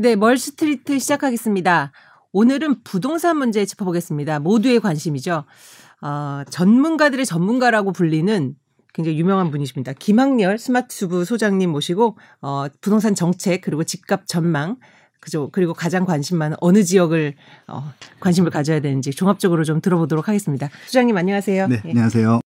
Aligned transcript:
네, 0.00 0.16
멀스트리트 0.16 0.98
시작하겠습니다. 0.98 1.92
오늘은 2.32 2.84
부동산 2.84 3.36
문제 3.36 3.66
짚어보겠습니다. 3.66 4.38
모두의 4.38 4.80
관심이죠. 4.80 5.44
어, 6.00 6.42
전문가들의 6.48 7.26
전문가라고 7.26 7.92
불리는 7.92 8.54
굉장히 8.94 9.18
유명한 9.18 9.50
분이십니다. 9.50 9.92
김학렬 9.92 10.56
스마트수브 10.56 11.26
소장님 11.26 11.68
모시고 11.68 12.16
어, 12.40 12.64
부동산 12.80 13.14
정책 13.14 13.60
그리고 13.60 13.84
집값 13.84 14.26
전망 14.26 14.78
그죠. 15.20 15.50
그리고 15.52 15.74
가장 15.74 16.06
관심 16.06 16.38
많은 16.38 16.56
어느 16.62 16.82
지역을 16.82 17.34
어, 17.68 17.92
관심을 18.20 18.50
가져야 18.50 18.80
되는지 18.80 19.10
종합적으로 19.10 19.64
좀 19.64 19.82
들어보도록 19.82 20.28
하겠습니다. 20.28 20.70
소장님 20.86 21.14
안녕하세요. 21.14 21.66
네, 21.66 21.82
예. 21.84 21.90
안녕하세요. 21.90 22.40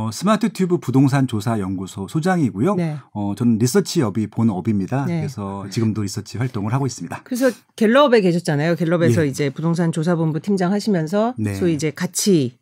어, 0.00 0.10
스마트 0.12 0.52
튜브 0.52 0.78
부동산 0.78 1.26
조사 1.26 1.58
연구소 1.58 2.08
소장이고요. 2.08 2.74
네. 2.76 2.96
어, 3.12 3.34
저는 3.36 3.58
리서치 3.58 4.00
업이 4.02 4.28
본 4.28 4.48
업입니다. 4.48 5.04
네. 5.04 5.18
그래서 5.18 5.66
지금도 5.68 6.02
리서치 6.02 6.38
활동을 6.38 6.72
하고 6.72 6.86
있습니다. 6.86 7.20
그래서 7.24 7.50
갤럽에 7.76 8.20
계셨잖아요. 8.22 8.76
갤럽에서 8.76 9.24
예. 9.24 9.28
이제 9.28 9.50
부동산 9.50 9.92
조사본부 9.92 10.40
팀장 10.40 10.72
하시면서 10.72 11.34
네. 11.36 11.54
소위 11.54 11.74
이제 11.74 11.90
가치 11.90 12.58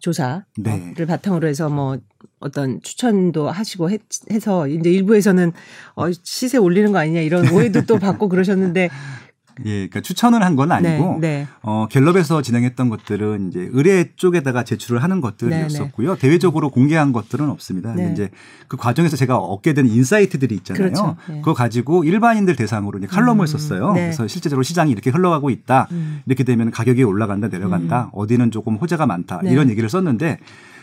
조사를 0.00 0.42
네. 0.56 0.94
바탕으로 1.06 1.46
해서 1.46 1.68
뭐 1.68 1.98
어떤 2.38 2.80
추천도 2.80 3.50
하시고 3.50 3.90
했, 3.90 4.00
해서 4.30 4.66
이제 4.66 4.90
일부에서는 4.90 5.52
어, 5.96 6.10
시세 6.22 6.56
올리는 6.56 6.90
거 6.90 6.98
아니냐 6.98 7.20
이런 7.20 7.50
오해도 7.52 7.82
또 7.84 7.98
받고 7.98 8.30
그러셨는데 8.30 8.88
예, 9.64 9.70
그러니까 9.88 10.00
추천을 10.00 10.42
한 10.42 10.56
건 10.56 10.72
아니고 10.72 11.18
네, 11.20 11.28
네. 11.40 11.46
어, 11.62 11.86
갤럽에서 11.90 12.42
진행했던 12.42 12.88
것들은 12.88 13.48
이제 13.48 13.68
의뢰 13.72 14.10
쪽에다가 14.16 14.64
제출을 14.64 15.02
하는 15.02 15.20
것들이었었고요. 15.20 16.16
대외적으로 16.16 16.70
공개한 16.70 17.12
것들은 17.12 17.48
없습니다. 17.50 17.94
네. 17.94 18.10
이제 18.12 18.30
그 18.68 18.76
과정에서 18.76 19.16
제가 19.16 19.36
얻게 19.36 19.72
된 19.72 19.86
insight들이 19.86 20.54
있잖아요. 20.56 20.82
그렇죠. 20.82 21.16
예. 21.30 21.34
그거 21.36 21.54
가지고 21.54 22.04
일반인들 22.04 22.56
대상으로 22.56 22.98
이제 22.98 23.06
칼럼을 23.06 23.44
음, 23.44 23.46
썼어요. 23.46 23.92
네. 23.92 24.00
그래서 24.02 24.26
실제적으로 24.28 24.62
시장이 24.62 24.90
이렇게 24.90 25.10
흘러가고 25.10 25.50
있다. 25.50 25.88
음. 25.92 26.20
이렇게 26.26 26.44
되면 26.44 26.70
가격이 26.70 27.02
올라간다, 27.04 27.48
내려간다. 27.48 28.10
어디는 28.12 28.50
조금 28.50 28.76
호재가 28.76 29.06
많다. 29.06 29.40
네. 29.42 29.52
이런 29.52 29.70
얘기를 29.70 29.88
썼는데 29.88 30.38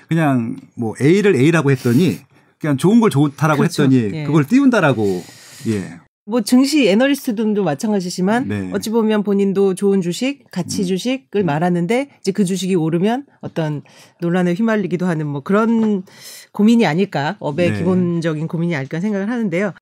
그냥 0.08 0.56
뭐 0.76 0.94
A를 1.02 1.36
A라고 1.36 1.72
했더니 1.72 2.20
그냥 2.60 2.78
좋은 2.78 3.00
걸 3.00 3.10
좋다라고 3.10 3.60
그렇죠. 3.60 3.84
했더니 3.84 4.10
예. 4.14 4.24
그걸 4.24 4.46
띄운다라고 4.46 5.24
예. 5.68 6.00
뭐 6.28 6.42
증시 6.42 6.90
애널리스트들도 6.90 7.64
마찬가지지만 7.64 8.48
네. 8.50 8.70
어찌 8.74 8.90
보면 8.90 9.24
본인도 9.24 9.76
좋은 9.76 10.02
주식, 10.02 10.42
음. 10.42 10.46
가치 10.52 10.86
주식을 10.86 11.44
말하는데 11.44 12.10
이제 12.20 12.32
그 12.34 12.44
주식이 12.44 12.76
오르면 12.76 13.26
어떤 13.40 13.82
논란에 14.20 14.54
휘말리기도 14.54 15.06
하는 15.06 15.26
뭐 15.26 15.42
그런 15.42 16.04
고민이 16.52 16.86
아닐까 16.86 17.38
업의 17.40 17.72
네. 17.72 17.78
기본적인 17.78 18.50
고민이 18.50 18.76
아닐까 18.76 19.00
생각을 19.00 19.30
하는데요. 19.30 19.74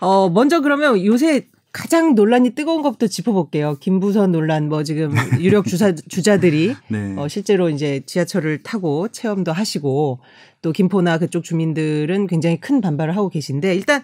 어 0.00 0.28
먼저 0.28 0.60
그러면 0.60 1.02
요새 1.04 1.46
가장 1.78 2.16
논란이 2.16 2.50
뜨거운 2.56 2.82
것부터 2.82 3.06
짚어볼게요. 3.06 3.76
김부선 3.78 4.32
논란 4.32 4.68
뭐 4.68 4.82
지금 4.82 5.12
유력 5.38 5.66
주사 5.66 5.94
주자들이 5.94 6.74
네. 6.88 7.14
어, 7.16 7.28
실제로 7.28 7.70
이제 7.70 8.02
지하철을 8.04 8.64
타고 8.64 9.06
체험도 9.06 9.52
하시고 9.52 10.18
또 10.60 10.72
김포나 10.72 11.18
그쪽 11.18 11.44
주민들은 11.44 12.26
굉장히 12.26 12.58
큰 12.58 12.80
반발을 12.80 13.16
하고 13.16 13.28
계신데 13.28 13.76
일단 13.76 14.02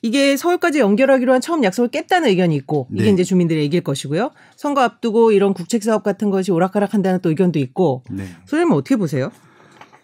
이게 0.00 0.36
서울까지 0.36 0.78
연결하기로 0.78 1.32
한 1.32 1.40
처음 1.40 1.64
약속을 1.64 1.90
깼다는 1.90 2.28
의견이 2.28 2.54
있고 2.54 2.86
이게 2.92 3.06
네. 3.06 3.10
이제 3.10 3.24
주민들의 3.24 3.64
얘기일 3.64 3.82
것이고요. 3.82 4.30
선거 4.54 4.82
앞두고 4.82 5.32
이런 5.32 5.54
국책 5.54 5.82
사업 5.82 6.04
같은 6.04 6.30
것이 6.30 6.52
오락가락한다는 6.52 7.20
또 7.20 7.30
의견도 7.30 7.58
있고 7.58 8.04
네. 8.12 8.26
소장님 8.46 8.72
어떻게 8.74 8.94
보세요? 8.94 9.32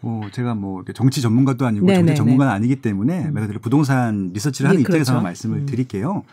뭐 0.00 0.28
제가 0.32 0.56
뭐 0.56 0.82
정치 0.92 1.22
전문가도 1.22 1.64
아니고 1.64 1.86
네네네. 1.86 2.06
정치 2.06 2.18
전문가는 2.18 2.52
아니기 2.52 2.76
때문에 2.76 3.30
말 3.30 3.42
그대로 3.42 3.60
부동산 3.60 4.32
리서치를 4.34 4.68
하는 4.68 4.80
예, 4.80 4.82
입장에서만 4.82 5.22
그렇죠. 5.22 5.22
말씀을 5.22 5.58
음. 5.58 5.66
드릴게요. 5.66 6.24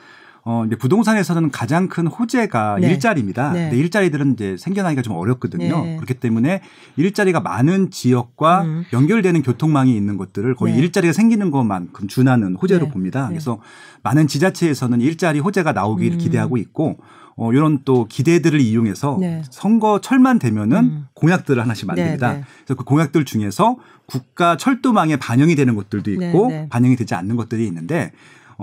어, 0.44 0.64
이제 0.66 0.76
부동산에서는 0.76 1.52
가장 1.52 1.88
큰 1.88 2.08
호재가 2.08 2.78
네. 2.82 2.90
일자리입니다. 2.90 3.52
네. 3.52 3.70
근데 3.70 3.78
일자리들은 3.78 4.34
이제 4.34 4.58
생겨나기가 4.58 5.04
좀 5.04 5.14
어렵거든요. 5.14 5.84
네. 5.84 5.96
그렇기 5.98 6.16
때문에 6.16 6.62
일자리가 6.98 7.42
많은 7.42 7.92
지역과 7.92 8.64
음. 8.64 8.86
연결되는 8.92 9.44
교통망이 9.44 9.96
있는 9.96 10.18
것들을 10.18 10.56
거의 10.56 10.74
네. 10.74 10.80
일자리가 10.80 11.14
생기는 11.14 11.52
것만큼 11.52 12.08
준하는 12.08 12.56
호재로 12.56 12.86
네. 12.86 12.92
봅니다. 12.92 13.24
네. 13.24 13.30
그래서 13.30 13.60
많은 14.02 14.28
지자체에서는 14.28 15.00
일자리 15.02 15.40
호재가 15.40 15.74
나오기를 15.74 16.18
음. 16.18 16.18
기대하고 16.18 16.58
있고 16.58 16.98
어, 17.36 17.54
이런 17.54 17.80
또 17.86 18.08
기대들을 18.10 18.60
이용해서 18.60 19.18
네. 19.20 19.44
선거철만 19.52 20.40
되면은 20.40 20.78
음. 20.78 21.06
공약들을 21.14 21.62
하나씩 21.62 21.86
만듭니다. 21.86 22.32
네, 22.32 22.38
네. 22.40 22.44
그래서 22.66 22.78
그 22.78 22.84
공약들 22.84 23.26
중에서 23.26 23.78
국가 24.08 24.58
철도망에 24.58 25.18
반영이 25.18 25.56
되는 25.56 25.76
것들도 25.76 26.12
있고. 26.12 26.52
반영이 26.70 26.96
되지 26.96 27.14
않는 27.16 27.36
것들이 27.38 27.66
있는데 27.68 28.12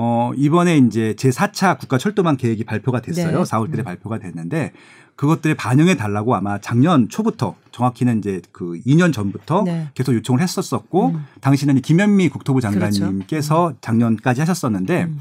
어 0.01 0.31
이번에 0.37 0.79
이제 0.79 1.15
제 1.17 1.29
4차 1.29 1.77
국가 1.77 1.99
철도망 1.99 2.37
계획이 2.37 2.63
발표가 2.63 3.01
됐어요. 3.01 3.39
네. 3.39 3.43
4월 3.43 3.69
달에 3.69 3.83
음. 3.83 3.85
발표가 3.85 4.21
됐는데 4.21 4.73
그것들에 5.17 5.55
반영해 5.55 5.97
달라고 5.97 6.37
아마 6.37 6.61
작년 6.61 7.09
초부터 7.09 7.57
정확히는 7.73 8.19
이제 8.19 8.41
그 8.53 8.81
2년 8.87 9.13
전부터 9.13 9.65
네. 9.65 9.89
계속 9.95 10.15
요청을 10.15 10.41
했었었고 10.41 11.09
음. 11.09 11.25
당시는 11.41 11.81
김현미 11.81 12.29
국토부 12.29 12.61
그렇죠. 12.61 12.79
장관님께서 12.79 13.75
작년까지 13.81 14.41
하셨었는데 14.41 15.05
음. 15.05 15.19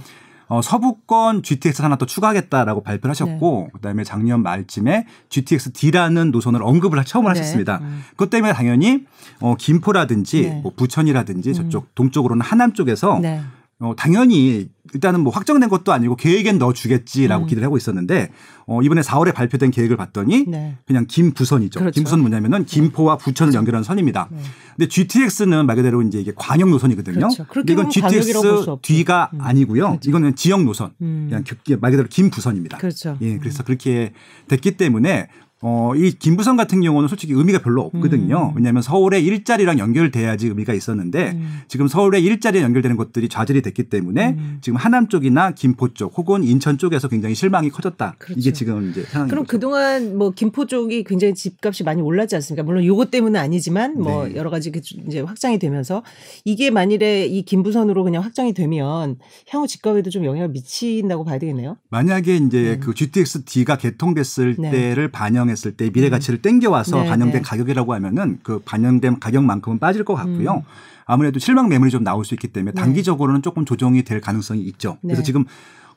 어, 0.48 0.62
서부권 0.62 1.42
GTX 1.42 1.82
하나 1.82 1.96
또 1.96 2.06
추가하겠다라고 2.06 2.84
발표를 2.84 3.16
네. 3.16 3.24
하셨고 3.24 3.72
그다음에 3.74 4.04
작년 4.04 4.44
말쯤에 4.44 5.08
GTX 5.30 5.72
D라는 5.72 6.30
노선을 6.30 6.62
언급을 6.62 7.04
처음 7.04 7.24
네. 7.24 7.30
하셨습니다. 7.30 7.80
음. 7.82 8.04
그것 8.12 8.30
때문에 8.30 8.54
당연히 8.54 9.06
어, 9.40 9.56
김포라든지 9.58 10.44
네. 10.44 10.60
뭐 10.62 10.72
부천이라든지 10.76 11.56
저쪽 11.56 11.96
동쪽으로는 11.96 12.42
하남 12.42 12.74
쪽에서 12.74 13.18
네. 13.20 13.42
어, 13.80 13.94
당연히 13.96 14.70
일단은 14.94 15.20
뭐 15.20 15.32
확정된 15.32 15.70
것도 15.70 15.94
아니고 15.94 16.16
계획엔 16.16 16.58
넣어주겠지라고 16.58 17.44
음. 17.46 17.48
기대를 17.48 17.66
하고 17.66 17.78
있었는데 17.78 18.32
어, 18.66 18.82
이번에 18.82 19.02
4월에 19.02 19.34
발표된 19.34 19.70
계획을 19.70 19.98
봤더니 19.98 20.46
네. 20.48 20.78
그냥 20.88 21.06
김부선이죠. 21.08 21.80
그렇죠. 21.80 21.94
김부선 21.94 22.22
뭐냐면은 22.22 22.66
김포와 22.66 23.18
부천을 23.18 23.54
연결하는 23.54 23.84
선입니다. 23.84 24.30
네. 24.32 24.40
근데 24.76 24.88
GTX는 24.88 25.68
말 25.68 25.76
그대로 25.76 26.02
이제 26.02 26.20
이게 26.20 26.32
광역 26.36 26.70
노선이거든요. 26.70 27.28
그렇죠. 27.28 27.46
이건 27.68 27.90
GTX. 27.92 28.78
뒤가 28.82 29.30
음. 29.34 29.42
아니고요. 29.42 29.90
그렇죠. 29.90 30.10
이거는 30.10 30.36
지역 30.36 30.64
노선. 30.64 30.94
음. 31.02 31.28
그냥 31.30 31.44
그- 31.44 31.78
말 31.80 31.92
그대로 31.92 32.08
김부선입니다. 32.10 32.78
그렇죠. 32.80 33.18
예, 33.22 33.38
그래서 33.38 33.64
그렇게 33.64 34.14
됐기 34.48 34.78
때문에 34.78 35.28
어, 35.62 35.94
이 35.96 36.12
김부선 36.12 36.56
같은 36.56 36.82
경우는 36.82 37.08
솔직히 37.08 37.34
의미가 37.34 37.60
별로 37.60 37.82
없거든요. 37.82 38.52
음. 38.52 38.58
왜냐하면 38.58 38.84
서울의 38.84 39.26
일자리랑 39.26 39.80
연결돼야지 39.80 40.48
의미가 40.48 40.74
있었는데 40.74 41.32
음. 41.32 41.62
지금 41.68 41.88
서울의 41.88 42.24
일자리에 42.24 42.62
연결되는 42.62 42.96
것들이 42.96 43.28
좌절이 43.28 43.64
됐기 43.64 43.90
때문에 43.90 44.36
음. 44.38 44.60
지금 44.62 44.78
하남 44.78 45.08
쪽이나 45.08 45.52
김포 45.52 45.96
쪽 45.96 46.16
혹은 46.16 46.44
인천 46.44 46.78
쪽에서 46.78 47.08
굉장히 47.08 47.34
실망이 47.34 47.72
커졌다. 47.72 48.16
그렇죠. 48.20 48.40
이게 48.40 48.54
지금 48.54 48.92
이제 48.92 49.02
상황인 49.04 49.32
그럼 49.32 49.46
거죠. 49.46 49.58
그동안 49.58 50.16
뭐 50.16 50.30
김포 50.30 50.68
쪽이 50.68 51.04
굉장히 51.04 51.34
집값이 51.34 51.84
많이 51.84 52.04
올랐지 52.04 52.36
않습니까? 52.36 52.62
물론 52.62 52.86
요것 52.86 53.10
때문은 53.10 53.40
아니지만 53.40 54.00
뭐 54.00 54.28
네. 54.28 54.36
여러 54.36 54.52
가지 54.52 54.72
그 54.72 54.80
이제 55.08 55.22
확장이 55.22 55.58
되면서 55.58 56.04
이게 56.46 56.70
만일에 56.70 57.26
이 57.26 57.42
김부선으로 57.42 58.04
그냥 58.04 58.24
확장이 58.24 58.54
되면 58.54 59.18
향후 59.50 59.66
집값에도 59.66 60.12
좀 60.12 60.24
영향을 60.24 60.50
미친다고 60.50 61.24
봐야 61.24 61.40
되겠네요. 61.40 61.78
만약에 61.90 62.36
이제 62.36 62.74
음. 62.74 62.80
그 62.80 62.94
GTX 62.94 63.46
D가 63.46 63.78
개통됐을 63.78 64.56
네. 64.60 64.70
때를 64.70 65.10
반영 65.10 65.47
했을 65.50 65.72
때 65.72 65.90
미래 65.90 66.10
가치를 66.10 66.42
땡겨와서 66.42 67.04
네, 67.04 67.10
반영된 67.10 67.42
네. 67.42 67.42
가격이라고 67.42 67.94
하면은 67.94 68.40
그 68.44 68.60
반영된 68.60 69.20
가격만큼은 69.20 69.80
빠질 69.80 70.04
것 70.04 70.16
같고요. 70.16 70.56
음. 70.56 70.62
아무래도 71.06 71.40
실망 71.40 71.70
매물이 71.70 71.90
좀 71.90 72.04
나올 72.04 72.26
수 72.26 72.34
있기 72.34 72.50
때문에 72.50 72.74
네. 72.74 72.82
단기적으로는 72.82 73.42
조금 73.42 73.66
조정이 73.66 74.04
될 74.04 74.22
가능성이 74.22 74.62
있죠. 74.64 74.98
그래서 75.02 75.22
네. 75.22 75.26
지금 75.26 75.46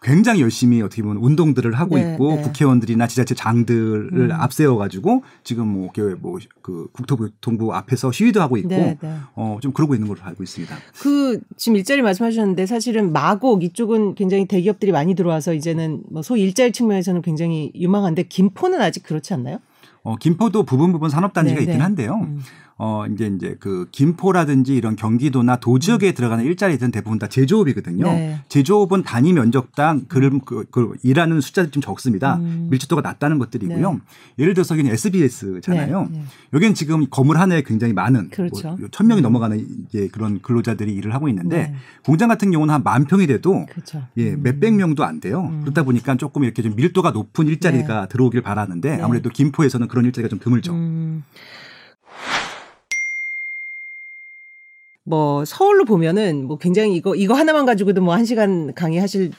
굉장히 0.03 0.41
열심히 0.41 0.81
어떻게 0.81 1.03
보면 1.03 1.19
운동들을 1.19 1.75
하고 1.75 1.97
네, 1.97 2.13
있고 2.13 2.37
네. 2.37 2.43
국회의원들이나 2.43 3.07
지자체 3.07 3.35
장들을 3.35 4.13
음. 4.13 4.33
앞세워 4.33 4.79
가지고 4.79 5.23
지금 5.45 5.69
뭐그 5.69 6.89
국토교통부 6.93 7.75
앞에서 7.75 8.11
시위도 8.11 8.41
하고 8.41 8.57
있고 8.57 8.69
네, 8.69 8.97
네. 8.99 9.17
어좀 9.35 9.73
그러고 9.73 9.95
있는 9.95 10.09
걸로 10.09 10.23
알고 10.23 10.43
있습니다. 10.43 10.75
그 11.01 11.41
지금 11.59 11.77
일자리 11.77 12.01
말씀하셨는데 12.01 12.65
사실은 12.65 13.13
마곡 13.13 13.63
이쪽은 13.63 14.15
굉장히 14.15 14.47
대기업들이 14.47 14.91
많이 14.91 15.15
들어와서 15.15 15.53
이제는 15.53 16.05
뭐 16.11 16.23
소위 16.23 16.43
일자리 16.43 16.73
측면에서는 16.73 17.21
굉장히 17.21 17.71
유망한데 17.75 18.23
김포는 18.25 18.81
아직 18.81 19.03
그렇지 19.03 19.35
않나요? 19.35 19.59
어 20.03 20.17
김포도 20.17 20.63
부분 20.63 20.93
부분 20.93 21.11
산업 21.11 21.35
단지가 21.35 21.57
네, 21.57 21.65
있긴 21.65 21.77
네. 21.77 21.83
한데요. 21.83 22.21
음. 22.23 22.41
어 22.83 23.05
이제 23.07 23.31
이제 23.37 23.57
그 23.61 23.87
김포라든지 23.93 24.75
이런 24.75 24.97
경기도나 24.97 25.57
도 25.57 25.79
지역에 25.79 26.13
들어가는 26.13 26.45
일자리들은 26.45 26.91
대부분 26.91 27.19
다 27.19 27.27
제조업이거든요. 27.29 28.05
네. 28.05 28.41
제조업은 28.49 29.03
단위 29.03 29.33
면적당 29.33 30.07
그, 30.09 30.39
그, 30.45 30.65
그 30.71 30.95
일하는 31.03 31.41
숫자들이 31.41 31.71
좀 31.71 31.83
적습니다. 31.83 32.37
음. 32.37 32.69
밀집도가 32.71 33.03
낮다는 33.03 33.39
것들이고요. 33.39 34.01
예를 34.39 34.55
들어서 34.55 34.75
여기는 34.75 34.93
SBS잖아요. 34.93 36.09
네, 36.11 36.19
네. 36.19 36.25
여기는 36.55 36.75
지금 36.75 37.07
건물 37.11 37.39
하나에 37.39 37.63
굉장히 37.63 37.93
많은 37.93 38.31
그렇죠. 38.31 38.77
뭐 38.79 38.89
천명이 38.91 39.21
넘어가는 39.21 39.67
이제 39.89 40.09
그런 40.11 40.41
근로자들이 40.41 40.93
일을 40.95 41.15
하고 41.15 41.29
있는데 41.29 41.57
네. 41.69 41.75
공장 42.05 42.29
같은 42.29 42.51
경우는 42.51 42.75
한 42.75 42.81
만 42.83 43.05
평이 43.05 43.27
돼도 43.27 43.67
그렇죠. 43.67 44.03
예, 44.17 44.33
음. 44.33 44.43
몇백 44.43 44.75
명도 44.75 45.05
안 45.05 45.21
돼요. 45.21 45.49
음. 45.51 45.61
그렇다 45.61 45.83
보니까 45.83 46.17
조금 46.17 46.45
이렇게 46.45 46.63
좀 46.63 46.75
밀도가 46.77 47.11
높은 47.11 47.47
일자리가 47.47 48.09
들어오길 48.09 48.41
바라는데 48.41 48.97
네. 48.97 49.03
아무래도 49.03 49.29
김포에서는 49.29 49.87
그런 49.87 50.07
일자리가 50.07 50.29
좀 50.29 50.39
드물죠. 50.39 50.73
음. 50.73 51.23
뭐 55.11 55.45
서울로 55.45 55.85
보면은 55.85 56.47
뭐 56.47 56.57
굉장히 56.57 56.95
이거 56.95 57.15
이거 57.17 57.35
하나만 57.35 57.67
가지고도 57.67 58.01
뭐 58.01 58.15
한 58.15 58.25
시간 58.25 58.73
강의하실 58.75 59.33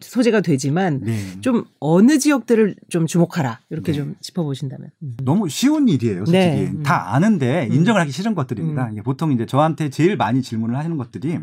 소재가 0.00 0.42
되지만 0.42 1.00
네. 1.02 1.16
좀 1.40 1.64
어느 1.80 2.18
지역들을 2.18 2.74
좀 2.90 3.06
주목하라 3.06 3.60
이렇게 3.70 3.92
네. 3.92 3.98
좀 3.98 4.14
짚어보신다면 4.20 4.90
음. 5.02 5.16
너무 5.24 5.48
쉬운 5.48 5.88
일이에요 5.88 6.26
솔직히 6.26 6.38
네. 6.38 6.70
음. 6.74 6.82
다 6.82 7.14
아는데 7.14 7.66
음. 7.68 7.72
인정을 7.72 8.00
하기 8.02 8.10
싫은 8.12 8.34
것들입니다. 8.34 8.90
음. 8.90 9.02
보통 9.02 9.32
이제 9.32 9.46
저한테 9.46 9.88
제일 9.90 10.16
많이 10.16 10.42
질문을 10.42 10.76
하시는 10.76 10.96
것들이 10.98 11.38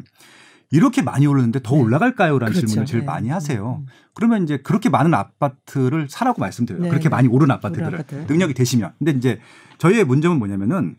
이렇게 0.72 1.02
많이 1.02 1.26
오르는데 1.28 1.62
더 1.64 1.76
네. 1.76 1.82
올라갈까요?라는 1.82 2.52
그렇죠. 2.52 2.68
질문을 2.68 2.86
제일 2.86 3.02
네. 3.02 3.06
많이 3.06 3.30
하세요. 3.30 3.82
음. 3.82 3.88
그러면 4.14 4.44
이제 4.44 4.58
그렇게 4.58 4.90
많은 4.90 5.14
아파트를 5.14 6.08
사라고 6.10 6.42
말씀드려요. 6.42 6.84
네. 6.84 6.90
그렇게 6.90 7.10
많이 7.10 7.28
오른 7.28 7.50
아파트들을 7.52 7.94
아파트. 7.94 8.26
능력이 8.28 8.54
되시면. 8.56 8.92
근데 9.00 9.12
이제 9.12 9.40
저희의 9.78 10.04
문제는 10.04 10.38
뭐냐면은 10.38 10.96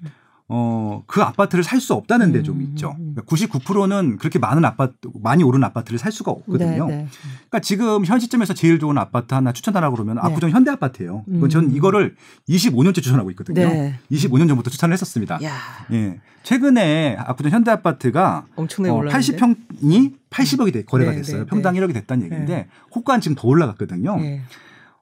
어, 0.49 1.03
그 1.07 1.23
아파트를 1.23 1.65
살 1.65 1.81
수 1.81 1.95
없다는 1.95 2.33
데 2.33 2.43
좀 2.43 2.61
있죠. 2.63 2.95
그러니까 2.97 3.23
99%는 3.23 4.19
그렇게 4.19 4.39
많은 4.39 4.65
아파트, 4.65 4.95
많이 5.23 5.43
오른 5.43 5.65
아파트를 5.65 5.99
살 5.99 6.13
수가 6.13 6.31
없거든요. 6.33 6.87
네, 6.87 6.97
네. 6.97 7.09
그러니까 7.33 7.61
지금 7.61 8.05
현 8.05 8.21
시점에서 8.21 8.53
제일 8.55 8.79
좋은 8.79 8.99
아파트 8.99 9.33
하나 9.35 9.53
추천하라고 9.53 9.97
그러면 9.97 10.17
네. 10.17 10.21
압구정 10.23 10.51
현대 10.51 10.71
아파트예요. 10.71 11.25
음. 11.29 11.49
저는 11.49 11.75
이거를 11.75 12.15
25년째 12.49 12.97
추천하고 12.97 13.31
있거든요. 13.31 13.67
네. 13.67 13.99
25년 14.13 14.47
전부터 14.49 14.71
추천을 14.71 14.93
했었습니다. 14.93 15.43
야. 15.43 15.53
예. 15.93 16.21
최근에 16.43 17.17
압구정 17.19 17.51
현대 17.51 17.71
아파트가 17.71 18.45
엄청나게 18.57 18.91
어, 18.95 19.01
80평이 19.11 20.13
80억이 20.29 20.73
돼, 20.75 20.83
거래가 20.85 21.13
네, 21.13 21.19
됐어요. 21.19 21.41
네, 21.41 21.47
평당 21.47 21.75
1억이 21.75 21.95
됐다는 21.95 22.25
얘기인데 22.27 22.69
호가는 22.95 23.21
지금 23.23 23.35
더 23.35 23.49
올라갔거든요. 23.49 24.19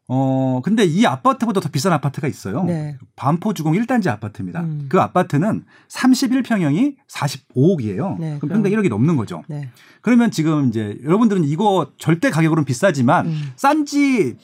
어, 0.08 0.60
근데 0.64 0.84
이 0.84 1.06
아파트보다 1.06 1.60
더 1.60 1.68
비싼 1.68 1.92
아파트가 1.92 2.28
있어요. 2.28 2.64
네. 2.64 2.98
반포 3.16 3.54
주공 3.54 3.72
1단지 3.74 4.08
아파트입니다. 4.08 4.60
음. 4.60 4.86
그 4.88 5.00
아파트는 5.00 5.64
31평형이 5.88 6.96
45억이에요. 7.08 8.18
네, 8.18 8.38
그럼 8.38 8.62
평당 8.62 8.72
1억이 8.72 8.88
넘는 8.88 9.16
거죠. 9.16 9.42
네. 9.48 9.70
그러면 10.00 10.30
지금 10.30 10.68
이제 10.68 10.98
여러분들은 11.04 11.44
이거 11.44 11.92
절대 11.98 12.30
가격으로는 12.30 12.64
비싸지만 12.64 13.26
음. 13.26 13.52
싼지 13.56 14.36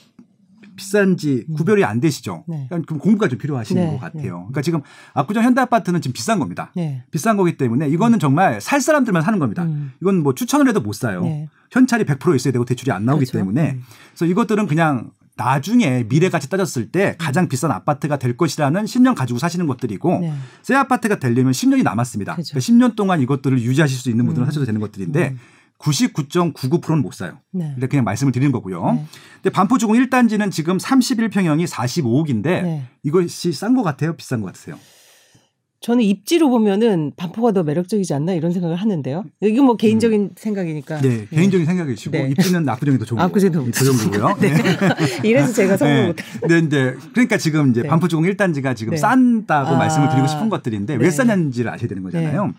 비싼지 0.78 1.46
음. 1.48 1.54
구별이 1.54 1.84
안 1.84 2.00
되시죠. 2.00 2.44
네. 2.46 2.66
그럼 2.68 2.84
공부가 2.84 3.28
좀 3.28 3.38
필요하신 3.38 3.76
네. 3.76 3.90
것 3.90 3.98
같아요. 3.98 4.22
네. 4.22 4.30
그러니까 4.30 4.62
지금 4.62 4.80
압구정 5.12 5.42
현대 5.42 5.60
아파트는 5.60 6.00
지금 6.00 6.14
비싼 6.14 6.38
겁니다. 6.38 6.72
네. 6.76 7.02
비싼 7.10 7.36
거기 7.36 7.56
때문에 7.56 7.88
이거는 7.88 8.18
정말 8.20 8.60
살 8.60 8.80
사람들만 8.80 9.22
사는 9.22 9.38
겁니다. 9.38 9.64
음. 9.64 9.92
이건 10.00 10.22
뭐 10.22 10.34
추천을 10.34 10.68
해도 10.68 10.80
못 10.80 10.94
사요. 10.94 11.22
네. 11.22 11.48
현찰이 11.72 12.04
100% 12.04 12.34
있어야 12.36 12.52
되고 12.52 12.64
대출이 12.64 12.92
안 12.92 13.04
나오기 13.04 13.26
그렇죠. 13.26 13.38
때문에 13.38 13.72
음. 13.72 13.82
그래서 14.10 14.24
이것들은 14.24 14.66
그냥 14.68 15.10
나중에 15.38 16.04
미래가치 16.08 16.50
따졌을 16.50 16.90
때 16.90 17.14
가장 17.16 17.48
비싼 17.48 17.70
아파트가 17.70 18.18
될 18.18 18.36
것이라는 18.36 18.86
신념 18.86 19.14
가지고 19.14 19.38
사시는 19.38 19.66
것들이고 19.68 20.18
네. 20.20 20.34
새 20.62 20.74
아파트가 20.74 21.18
되려면 21.20 21.52
10년이 21.52 21.84
남았습니다. 21.84 22.34
그렇죠. 22.34 22.54
그러니까 22.54 22.72
10년 22.72 22.96
동안 22.96 23.20
이것들을 23.22 23.62
유지하실 23.62 23.96
수 23.96 24.10
있는 24.10 24.26
분들은 24.26 24.44
음. 24.44 24.48
하셔도 24.48 24.66
되는 24.66 24.80
것들인데 24.80 25.28
음. 25.28 25.38
99.99%는 25.78 27.02
못 27.02 27.14
사요. 27.14 27.38
네. 27.52 27.70
근데 27.74 27.86
그냥 27.86 28.04
말씀을 28.04 28.32
드리는 28.32 28.50
거고요. 28.50 28.92
네. 28.94 29.06
근데 29.34 29.50
반포주공 29.50 29.96
1단지는 29.96 30.50
지금 30.50 30.76
31평형이 30.76 31.68
45억인데 31.68 32.82
이것이 33.04 33.52
싼 33.52 33.76
것 33.76 33.84
같아요? 33.84 34.16
비싼 34.16 34.40
것 34.40 34.48
같으세요? 34.48 34.76
저는 35.80 36.02
입지로 36.02 36.50
보면은 36.50 37.12
반포가 37.16 37.52
더 37.52 37.62
매력적이지 37.62 38.12
않나 38.12 38.32
이런 38.32 38.52
생각을 38.52 38.74
하는데요. 38.74 39.24
이건 39.40 39.64
뭐 39.64 39.76
개인적인 39.76 40.20
음. 40.20 40.30
생각이니까. 40.36 41.00
네, 41.00 41.08
네. 41.08 41.26
개인적인 41.30 41.66
생각이시고 41.66 42.10
네. 42.10 42.28
입지는 42.30 42.68
압구정이 42.68 42.98
더 42.98 43.04
좋은 43.04 43.20
압구정이 43.20 43.52
더 43.52 43.84
정도고요. 43.84 44.36
네. 44.42 44.52
이래서 45.22 45.52
제가 45.52 45.76
성공 45.76 46.08
못. 46.08 46.16
네, 46.48 46.58
이제 46.58 46.96
그러니까 47.12 47.38
지금 47.38 47.70
이제 47.70 47.82
네. 47.82 47.88
반포주공 47.88 48.24
1단지가 48.24 48.74
지금 48.74 48.92
네. 48.92 48.96
싼다고 48.96 49.70
아. 49.70 49.78
말씀을 49.78 50.08
드리고 50.10 50.26
싶은 50.26 50.48
것들인데 50.48 50.94
왜 50.94 51.04
네. 51.04 51.10
싸냐는지를 51.10 51.70
아셔야 51.70 51.86
되는 51.88 52.02
거잖아요. 52.02 52.52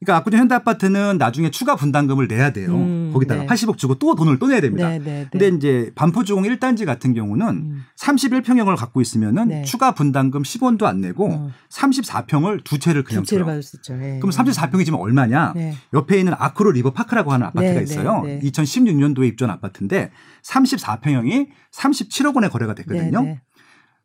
그러니까 0.00 0.16
압구정 0.18 0.40
현대아파트는 0.40 1.18
나중에 1.18 1.50
추가 1.50 1.76
분담금을 1.76 2.28
내야 2.28 2.50
돼요. 2.52 2.74
음, 2.74 3.10
거기다가 3.12 3.42
네. 3.42 3.46
80억 3.46 3.78
주고 3.78 3.94
또 3.96 4.14
돈을 4.14 4.38
또 4.38 4.46
내야 4.46 4.60
됩니다. 4.60 4.88
네, 4.88 4.98
네, 4.98 5.04
네. 5.04 5.28
근데 5.30 5.48
이제 5.48 5.90
반포주공 5.94 6.44
1단지 6.44 6.84
같은 6.84 7.14
경우는 7.14 7.46
음. 7.48 7.84
31평형을 7.98 8.76
갖고 8.76 9.00
있으면은 9.00 9.48
네. 9.48 9.62
추가 9.62 9.92
분담금 9.92 10.42
10원도 10.42 10.84
안 10.84 11.00
내고 11.00 11.32
어. 11.32 11.50
34평을 11.70 12.62
두 12.64 12.78
채를 12.78 13.04
그냥 13.04 13.22
두 13.22 13.30
채를 13.30 13.44
받을 13.44 13.62
수 13.62 13.76
있죠. 13.76 13.96
네. 13.96 14.18
그럼 14.18 14.30
34평이 14.30 14.84
지금 14.84 14.98
얼마냐? 14.98 15.52
네. 15.54 15.74
옆에 15.92 16.18
있는 16.18 16.34
아크로 16.36 16.72
리버 16.72 16.92
파크라고 16.92 17.32
하는 17.32 17.46
아파트가 17.46 17.80
있어요. 17.80 18.22
2016년도에 18.22 19.26
입주한 19.28 19.52
아파트인데 19.54 20.10
34평형이 20.42 21.48
37억 21.72 22.34
원에 22.34 22.48
거래가 22.48 22.74
됐거든요. 22.74 23.38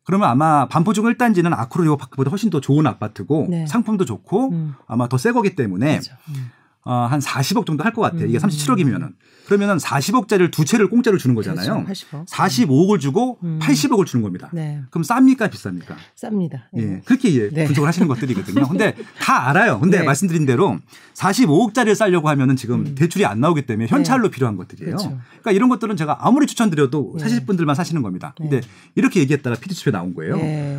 그러면 0.04 0.28
아마 0.28 0.66
반포주공 0.68 1.04
1단지는 1.04 1.52
아크로 1.56 1.78
리버 1.78 1.96
파크보다 1.96 2.30
훨씬 2.30 2.50
더 2.50 2.60
좋은 2.60 2.86
아파트고 2.86 3.46
네. 3.50 3.66
상품도 3.66 4.04
좋고 4.04 4.50
음. 4.50 4.74
아마 4.86 5.08
더 5.08 5.16
새 5.16 5.32
거기 5.32 5.54
때문에 5.54 5.92
그렇죠. 6.00 6.14
음. 6.30 6.50
어, 6.84 7.06
한 7.10 7.20
40억 7.20 7.64
정도 7.66 7.84
할 7.84 7.92
것 7.92 8.02
같아요. 8.02 8.26
이게 8.26 8.38
37억이면은. 8.38 9.02
음. 9.02 9.14
그러면은 9.46 9.76
40억짜리를 9.76 10.50
두 10.50 10.64
채를 10.64 10.88
공짜로 10.88 11.18
주는 11.18 11.34
거잖아요. 11.34 11.84
그렇죠. 11.84 12.06
80억. 12.06 12.26
45억을 12.28 13.00
주고 13.00 13.38
음. 13.42 13.58
80억을 13.60 14.06
주는 14.06 14.22
겁니다. 14.22 14.48
네. 14.52 14.80
그럼 14.90 15.02
쌉니까 15.04 15.50
비쌉니까? 15.50 15.94
쌉니다. 16.16 16.62
예. 16.76 16.80
네. 16.82 17.02
그렇게 17.04 17.34
예, 17.34 17.50
네. 17.50 17.64
분석을 17.66 17.86
하시는 17.86 18.08
것들이거든요. 18.08 18.68
근데 18.68 18.94
다 19.20 19.48
알아요. 19.48 19.78
근데 19.80 19.98
네. 19.98 20.04
말씀드린 20.04 20.46
대로 20.46 20.78
45억짜리를 21.14 21.94
싸려고 21.94 22.28
하면은 22.30 22.56
지금 22.56 22.86
음. 22.86 22.94
대출이 22.94 23.26
안 23.26 23.40
나오기 23.40 23.66
때문에 23.66 23.88
현찰로 23.88 24.24
네. 24.24 24.30
필요한 24.30 24.56
것들이에요. 24.56 24.96
그렇죠. 24.96 25.18
그러니까 25.30 25.52
이런 25.52 25.68
것들은 25.68 25.96
제가 25.96 26.26
아무리 26.26 26.46
추천드려도 26.46 27.14
네. 27.16 27.22
사실 27.22 27.44
분들만 27.44 27.74
사시는 27.74 28.02
겁니다. 28.02 28.34
근데 28.38 28.60
이렇게 28.94 29.20
얘기했다가 29.20 29.56
피디수에 29.56 29.92
나온 29.92 30.14
거예요. 30.14 30.36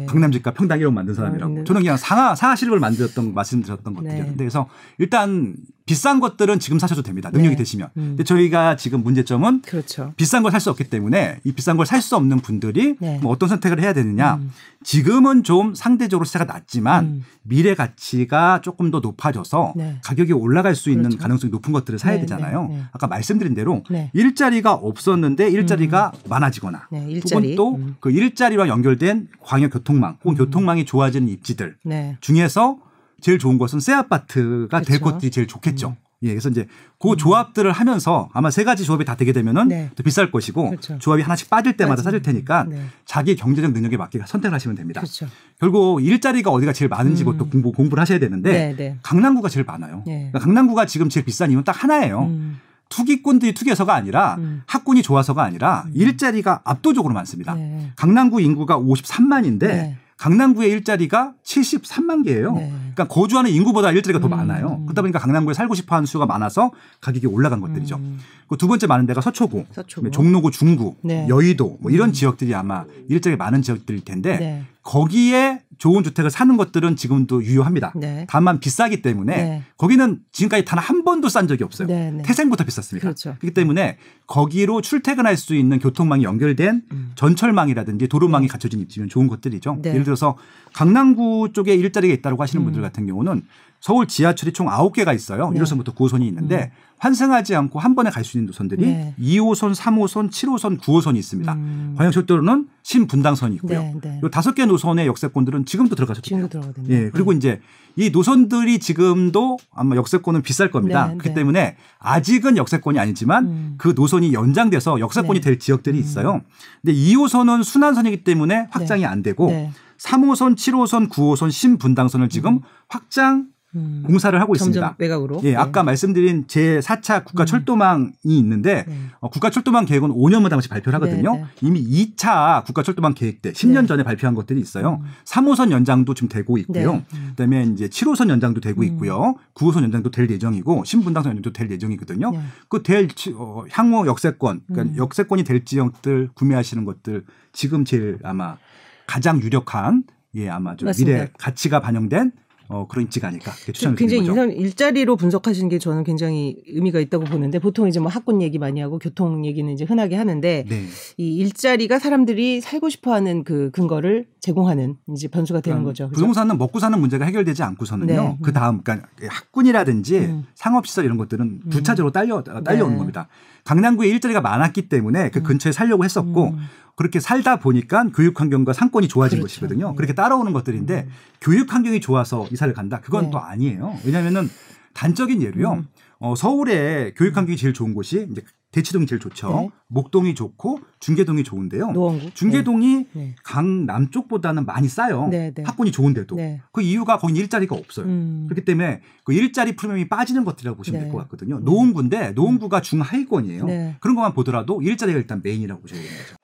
강남 0.07 0.31
집과 0.31 0.51
평당 0.51 0.79
1억 0.79 0.91
만든 0.93 1.13
사람이라고. 1.13 1.61
어, 1.61 1.63
저는 1.63 1.81
그냥 1.81 1.97
상하 1.97 2.33
상하 2.35 2.55
실업을 2.55 2.79
만들었던 2.79 3.33
말씀드렸던 3.33 3.93
것들이에요. 3.93 4.23
근데 4.25 4.37
그래서 4.37 4.67
일단 4.97 5.55
비싼 5.85 6.19
것들은 6.21 6.59
지금 6.59 6.79
사셔도 6.79 7.01
됩니다. 7.01 7.29
능력이 7.29 7.55
네. 7.55 7.57
되시면. 7.57 7.89
음. 7.97 8.03
근데 8.11 8.23
저희가 8.23 8.77
지금 8.77 9.03
문제점은 9.03 9.63
그렇죠. 9.63 10.13
비싼 10.15 10.41
걸 10.41 10.51
살 10.51 10.61
수 10.61 10.69
없기 10.69 10.85
때문에 10.85 11.39
이 11.43 11.51
비싼 11.51 11.75
걸 11.77 11.85
살 11.85 12.01
수 12.01 12.15
없는 12.15 12.39
분들이 12.39 12.95
네. 12.99 13.19
뭐 13.21 13.31
어떤 13.33 13.49
선택을 13.49 13.81
해야 13.81 13.91
되느냐. 13.93 14.35
음. 14.35 14.51
지금은 14.83 15.43
좀 15.43 15.75
상대적으로 15.75 16.25
시세가 16.25 16.45
낮지만 16.45 17.05
음. 17.05 17.23
미래 17.43 17.75
가치가 17.75 18.61
조금 18.61 18.91
더 18.91 18.99
높아져서 18.99 19.73
네. 19.75 19.97
가격이 20.03 20.31
올라갈 20.33 20.75
수 20.75 20.89
있는 20.89 21.03
그렇죠. 21.09 21.17
가능성이 21.19 21.51
높은 21.51 21.73
것들을 21.73 21.99
사야 21.99 22.13
네, 22.15 22.21
되잖아요. 22.21 22.67
네, 22.69 22.75
네. 22.77 22.83
아까 22.93 23.07
말씀드린 23.07 23.53
대로 23.53 23.83
일자리가 24.13 24.73
없었는데 24.73 25.49
일자리가 25.49 26.11
음. 26.15 26.29
많아지거나 26.29 26.87
혹은 26.91 27.55
또그 27.55 28.09
음. 28.09 28.15
일자리와 28.15 28.67
연결된 28.67 29.27
광역 29.41 29.71
교통망 29.73 30.17
혹은 30.23 30.33
음. 30.33 30.37
교통망이 30.37 30.85
좋아지는 30.85 31.27
입지들 31.27 31.75
중에서 32.21 32.77
제일 33.23 33.39
좋은 33.39 33.57
것은 33.57 33.79
새 33.79 33.93
아파트가 33.93 34.67
그렇죠. 34.67 34.85
될 34.85 34.99
것들이 34.99 35.31
제일 35.31 35.47
좋겠죠. 35.47 35.89
음. 35.89 35.95
예, 36.23 36.29
그래서 36.29 36.49
이제 36.49 36.67
그 36.99 37.11
음. 37.11 37.17
조합들을 37.17 37.71
하면서 37.71 38.29
아마 38.33 38.51
세 38.51 38.63
가지 38.63 38.83
조합이 38.85 39.05
다 39.05 39.15
되게 39.15 39.33
되면은 39.33 39.67
네. 39.67 39.89
더 39.95 40.03
비쌀 40.03 40.29
것이고 40.31 40.69
그렇죠. 40.69 40.97
조합이 40.99 41.21
하나씩 41.21 41.49
빠질 41.49 41.75
때마다. 41.75 42.01
싸질 42.01 42.21
테니까 42.21 42.65
네. 42.65 42.81
자기 43.05 43.35
경제적 43.35 43.71
능력에 43.71 43.97
맞게 43.97 44.19
선택을 44.25 44.53
하시면 44.53 44.75
됩니다. 44.75 45.01
그렇죠. 45.01 45.27
결국 45.59 46.03
일자리가 46.03 46.51
어디가 46.51 46.73
제일 46.73 46.89
많은지 46.89 47.23
음. 47.23 47.37
또 47.37 47.47
공부 47.47 47.71
공부를 47.71 48.01
하셔야 48.01 48.19
되는데 48.19 48.51
네, 48.51 48.75
네. 48.75 48.97
강남구가 49.03 49.47
제일 49.49 49.65
많아요. 49.65 50.03
네. 50.05 50.29
그러니까 50.31 50.39
강남구가 50.39 50.85
지금 50.85 51.07
제일 51.09 51.25
비싼 51.25 51.49
이유는 51.49 51.63
딱 51.63 51.81
하나예요. 51.83 52.23
음. 52.23 52.59
투기꾼들이 52.89 53.53
투기해서가 53.53 53.93
아니라 53.93 54.35
음. 54.35 54.61
학군이 54.67 55.01
좋아서가 55.01 55.43
아니라 55.43 55.83
음. 55.87 55.91
일자리가 55.95 56.61
압도적으로 56.63 57.13
많습니다. 57.13 57.55
네. 57.55 57.91
강남구 57.95 58.41
인구가 58.41 58.77
53만인데 58.77 59.95
강남구의 60.23 60.71
일자리가 60.71 61.33
73만 61.43 62.23
개예요. 62.23 62.53
네. 62.53 62.71
그러니까 62.93 63.09
거주하는 63.09 63.51
인구보다 63.51 63.91
일자리가 63.91 64.21
더 64.21 64.27
음. 64.27 64.29
많아요. 64.29 64.81
그러다 64.85 65.01
보니까 65.01 65.19
강남구에 65.19 65.53
살고 65.53 65.75
싶어 65.75 65.97
하는 65.97 66.05
수가 66.05 66.25
많아서 66.25 66.71
가격이 67.01 67.27
올라간 67.27 67.59
것들이죠. 67.59 67.97
음. 67.97 68.19
두 68.57 68.69
번째 68.69 68.87
많은 68.87 69.05
데가 69.05 69.19
서초구, 69.19 69.65
서초구. 69.73 70.11
종로구, 70.11 70.49
중구, 70.49 70.95
네. 71.01 71.27
여의도 71.27 71.79
뭐 71.81 71.91
이런 71.91 72.11
음. 72.11 72.13
지역들이 72.13 72.55
아마 72.55 72.85
일자리 73.09 73.35
많은 73.35 73.63
지역들일 73.63 74.05
텐데 74.05 74.37
네. 74.37 74.63
거기에 74.81 75.59
좋은 75.79 76.03
주택을 76.03 76.29
사는 76.29 76.55
것들은 76.55 76.95
지금도 76.95 77.43
유효합니다. 77.43 77.93
네. 77.95 78.25
다만 78.29 78.59
비싸기 78.59 79.01
때문에 79.01 79.35
네. 79.35 79.63
거기는 79.77 80.19
지금까지 80.31 80.65
단 80.65 80.83
한 80.83 81.03
번도 81.05 81.29
싼 81.29 81.47
적이 81.47 81.63
없어요. 81.63 81.87
네, 81.87 82.11
네. 82.11 82.23
태생부터 82.23 82.65
비쌌습니다. 82.65 83.07
그렇죠. 83.07 83.35
그렇기 83.39 83.53
때문에 83.53 83.97
거기로 84.27 84.81
출퇴근할 84.81 85.37
수 85.37 85.55
있는 85.55 85.79
교통망이 85.79 86.23
연결된 86.23 86.81
음. 86.91 87.11
전철망이라든지 87.15 88.07
도로망이 88.09 88.47
네. 88.47 88.51
갖춰진 88.51 88.79
입지면 88.81 89.07
좋은 89.09 89.27
것들이죠. 89.27 89.79
네. 89.81 89.91
예를 89.91 90.03
들어서 90.03 90.37
강남구 90.73 91.49
쪽에 91.53 91.73
일자리가 91.75 92.13
있다고 92.15 92.41
하시는 92.41 92.61
음. 92.61 92.65
분들 92.65 92.81
같은 92.81 93.05
경우는 93.07 93.43
서울 93.79 94.07
지하철이 94.07 94.53
총 94.53 94.67
9개가 94.67 95.15
있어요. 95.15 95.51
네. 95.51 95.59
1호선부터 95.59 95.95
9호선이 95.95 96.23
있는데 96.27 96.71
음. 96.73 96.92
환승하지 97.03 97.53
않고 97.55 97.79
한 97.79 97.95
번에 97.95 98.09
갈 98.09 98.23
수 98.23 98.37
있는 98.37 98.47
노선들이 98.47 98.85
네. 98.85 99.15
2호선, 99.19 99.75
3호선, 99.75 100.31
7호선, 100.31 100.79
9호선이 100.79 101.17
있습니다. 101.17 101.51
음. 101.53 101.95
광역철도로는 101.97 102.67
신분당선이 102.83 103.55
있고요. 103.55 103.81
네, 103.81 103.95
네. 104.01 104.21
이 104.23 104.29
다섯 104.31 104.55
개 104.55 104.65
노선의 104.65 105.07
역세권들은 105.07 105.65
지금도 105.65 105.95
들어가셔도 105.95 106.29
돼요. 106.29 106.47
들어가거든요. 106.47 106.87
예. 106.89 107.09
그리고 107.09 107.31
네. 107.31 107.37
이제 107.37 107.61
이 107.97 108.09
노선들이 108.11 108.79
지금도 108.79 109.57
아마 109.75 109.97
역세권은 109.97 110.41
비쌀 110.43 110.71
겁니다. 110.71 111.07
네, 111.07 111.13
그렇기 111.15 111.29
네. 111.29 111.35
때문에 111.35 111.75
아직은 111.99 112.55
역세권이 112.55 112.97
아니지만 112.97 113.45
음. 113.45 113.75
그 113.77 113.93
노선이 113.93 114.33
연장돼서 114.33 115.01
역세권이 115.01 115.41
될 115.41 115.59
지역들이 115.59 115.97
음. 115.97 116.01
있어요. 116.01 116.41
근데 116.81 116.97
2호선은 116.97 117.63
순환선이기 117.65 118.23
때문에 118.23 118.67
확장이 118.71 119.05
안 119.05 119.21
되고 119.21 119.49
3호선, 119.97 120.55
7호선, 120.55 121.09
9호선 121.09 121.51
신분당선을 121.51 122.29
지금 122.29 122.53
음. 122.53 122.59
확장 122.87 123.47
음. 123.75 124.03
공사를 124.05 124.39
하고 124.39 124.53
있습니다. 124.53 124.95
외곽으로. 124.97 125.41
예, 125.43 125.51
네. 125.51 125.55
아까 125.55 125.83
말씀드린 125.83 126.45
제 126.47 126.79
4차 127.01 127.25
국가 127.25 127.45
철도망이 127.45 128.11
있는데 128.23 128.85
네. 128.87 128.97
어, 129.19 129.29
국가 129.29 129.49
철도망 129.49 129.85
계획은 129.85 130.09
5년마다 130.09 130.51
한번 130.51 130.61
발표를 130.69 130.95
하거든요. 130.95 131.45
이미 131.61 131.81
2차 131.83 132.65
국가 132.65 132.83
철도망 132.83 133.13
계획 133.13 133.41
때 133.41 133.51
10년 133.51 133.87
전에 133.87 134.03
발표한 134.03 134.35
것들이 134.35 134.59
있어요. 134.59 135.01
음. 135.01 135.07
3호선 135.25 135.71
연장도 135.71 136.13
지금 136.13 136.29
되고 136.29 136.57
있고요. 136.59 136.93
네. 136.93 137.05
음. 137.13 137.27
그다음에 137.29 137.63
이제 137.65 137.87
7호선 137.87 138.29
연장도 138.29 138.61
되고 138.61 138.81
음. 138.81 138.85
있고요. 138.85 139.35
9호선 139.55 139.83
연장도 139.83 140.11
될 140.11 140.29
예정이고 140.29 140.83
신분당선 140.85 141.31
연장도 141.31 141.53
될 141.53 141.71
예정이거든요. 141.71 142.31
네. 142.31 142.39
그될 142.69 143.07
어, 143.35 143.63
향후 143.71 144.07
역세권, 144.07 144.61
그러니까 144.67 144.93
음. 144.93 144.97
역세권이 144.97 145.43
될 145.43 145.65
지역들 145.65 146.29
구매하시는 146.33 146.85
것들 146.85 147.25
지금 147.51 147.85
제일 147.85 148.19
아마 148.23 148.57
가장 149.05 149.41
유력한 149.41 150.03
예 150.35 150.49
아마 150.49 150.75
좀 150.75 150.91
미래 150.97 151.29
가치가 151.37 151.79
반영된 151.79 152.31
어, 152.69 152.87
그런 152.87 153.05
인지가 153.05 153.27
아닐까 153.27 153.51
추천을 153.51 153.95
굉장히 153.95 154.25
인상 154.25 154.51
일자리로 154.51 155.15
분석하시는 155.15 155.69
게 155.69 155.79
저는 155.79 156.03
굉장히 156.03 156.57
의미가 156.67 156.99
있다고 156.99 157.25
보는데 157.25 157.59
보통 157.59 157.87
이제 157.87 157.99
뭐 157.99 158.09
학군 158.09 158.41
얘기 158.41 158.57
많이 158.57 158.79
하고 158.79 158.99
교통 158.99 159.45
얘기는 159.45 159.71
이제 159.71 159.83
흔하게 159.83 160.15
하는데 160.15 160.65
네. 160.67 160.85
이 161.17 161.35
일자리가 161.35 161.99
사람들이 161.99 162.61
살고 162.61 162.89
싶어 162.89 163.13
하는 163.13 163.43
그 163.43 163.69
근거를 163.71 164.27
제공하는 164.39 164.95
이제 165.13 165.27
변수가 165.27 165.61
되는 165.61 165.77
그러니까 165.77 165.89
거죠. 165.89 166.07
그렇죠? 166.07 166.19
부동산은 166.19 166.57
먹고 166.57 166.79
사는 166.79 166.99
문제가 166.99 167.25
해결되지 167.25 167.63
않고서는요. 167.63 168.21
네. 168.21 168.37
그 168.41 168.53
다음 168.53 168.81
그러니까 168.81 169.07
학군이라든지 169.27 170.19
음. 170.19 170.45
상업시설 170.55 171.05
이런 171.05 171.17
것들은 171.17 171.61
음. 171.65 171.69
부차적으로 171.69 172.11
딸려 172.11 172.43
딸려오는 172.43 172.93
네. 172.93 172.97
겁니다. 172.97 173.27
강남구에 173.63 174.07
일자리가 174.09 174.41
많았기 174.41 174.89
때문에 174.89 175.29
그 175.29 175.39
음. 175.39 175.43
근처에 175.43 175.71
살려고 175.71 176.03
했었고 176.03 176.49
음. 176.49 176.57
그렇게 176.95 177.19
살다 177.19 177.57
보니까 177.57 178.05
교육 178.13 178.39
환경과 178.39 178.73
상권이 178.73 179.07
좋아진 179.07 179.39
그렇죠. 179.39 179.53
것이거든요. 179.53 179.89
네. 179.89 179.95
그렇게 179.95 180.13
따라오는 180.13 180.53
것들인데 180.53 181.05
음. 181.07 181.11
교육 181.41 181.73
환경이 181.73 182.01
좋아서 182.01 182.47
이사를 182.51 182.71
간다. 182.73 182.99
그건 183.01 183.25
네. 183.25 183.31
또 183.31 183.39
아니에요. 183.39 183.97
왜냐하면은 184.05 184.49
단적인 184.93 185.41
예로요. 185.41 185.73
음. 185.73 185.87
어, 186.19 186.35
서울의 186.35 187.15
교육 187.15 187.35
환경이 187.35 187.57
제일 187.57 187.73
좋은 187.73 187.93
곳이 187.93 188.27
이제 188.31 188.43
대치동이 188.73 189.05
제일 189.05 189.19
좋죠. 189.21 189.49
네. 189.61 189.69
목동이 189.87 190.35
좋고 190.35 190.79
중계동이 190.99 191.43
좋은데요. 191.43 191.91
노원구. 191.91 192.31
중계동이 192.33 193.05
네. 193.13 193.35
강 193.43 193.85
남쪽보다는 193.85 194.65
많이 194.65 194.89
싸요. 194.89 195.27
네, 195.29 195.51
네. 195.53 195.63
학군이 195.65 195.91
좋은데도 195.91 196.35
네. 196.35 196.61
그 196.73 196.81
이유가 196.81 197.17
거기 197.17 197.39
일자리가 197.39 197.75
없어요. 197.75 198.05
음. 198.07 198.47
그렇기 198.49 198.65
때문에 198.65 199.01
그 199.23 199.33
일자리 199.33 199.75
프리미엄이 199.77 200.09
빠지는 200.09 200.43
것들이라고 200.43 200.75
보시면 200.75 201.01
될 201.01 201.11
것 201.11 201.17
같거든요. 201.19 201.59
노원구인데 201.59 202.31
노원구가 202.31 202.81
중하위권이에요. 202.81 203.65
그런 204.01 204.15
것만 204.15 204.33
보더라도 204.33 204.81
일자리가 204.81 205.17
일단 205.19 205.39
main이라고 205.43 205.79
보셔야 205.81 206.01
되는 206.01 206.17
거죠. 206.17 206.35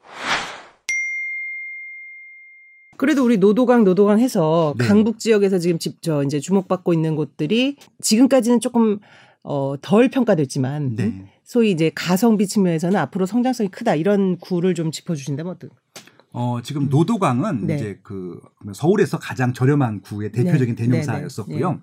그래도 2.98 3.24
우리 3.24 3.38
노도강 3.38 3.86
노도강 3.86 4.20
해서 4.20 4.74
네. 4.78 4.86
강북 4.86 5.20
지역에서 5.20 5.58
지금 5.58 5.80
집 5.80 6.02
저 6.02 6.24
이제 6.24 6.40
주목받고 6.40 6.94
있는 6.94 7.16
곳들이 7.16 7.76
지금까지는 8.02 8.60
조금 8.60 9.00
어, 9.44 9.76
덜 9.82 10.10
평가됐지만 10.10 10.96
네. 10.96 11.26
소위 11.50 11.72
이제 11.72 11.92
가성비 11.96 12.46
측면에서는 12.46 12.96
앞으로 13.00 13.26
성장성이 13.26 13.70
크다 13.70 13.96
이런 13.96 14.38
구를 14.38 14.76
좀 14.76 14.92
짚어주신다면 14.92 15.54
어떤? 15.54 15.72
어, 16.32 16.62
지금 16.62 16.90
노도강은 16.90 17.66
네. 17.66 17.76
이제 17.76 18.00
그 18.04 18.40
서울에서 18.72 19.18
가장 19.18 19.52
저렴한 19.52 20.02
구의 20.02 20.32
대표적인 20.32 20.76
네. 20.76 20.84
대명사였었고요. 20.84 21.72
네. 21.72 21.80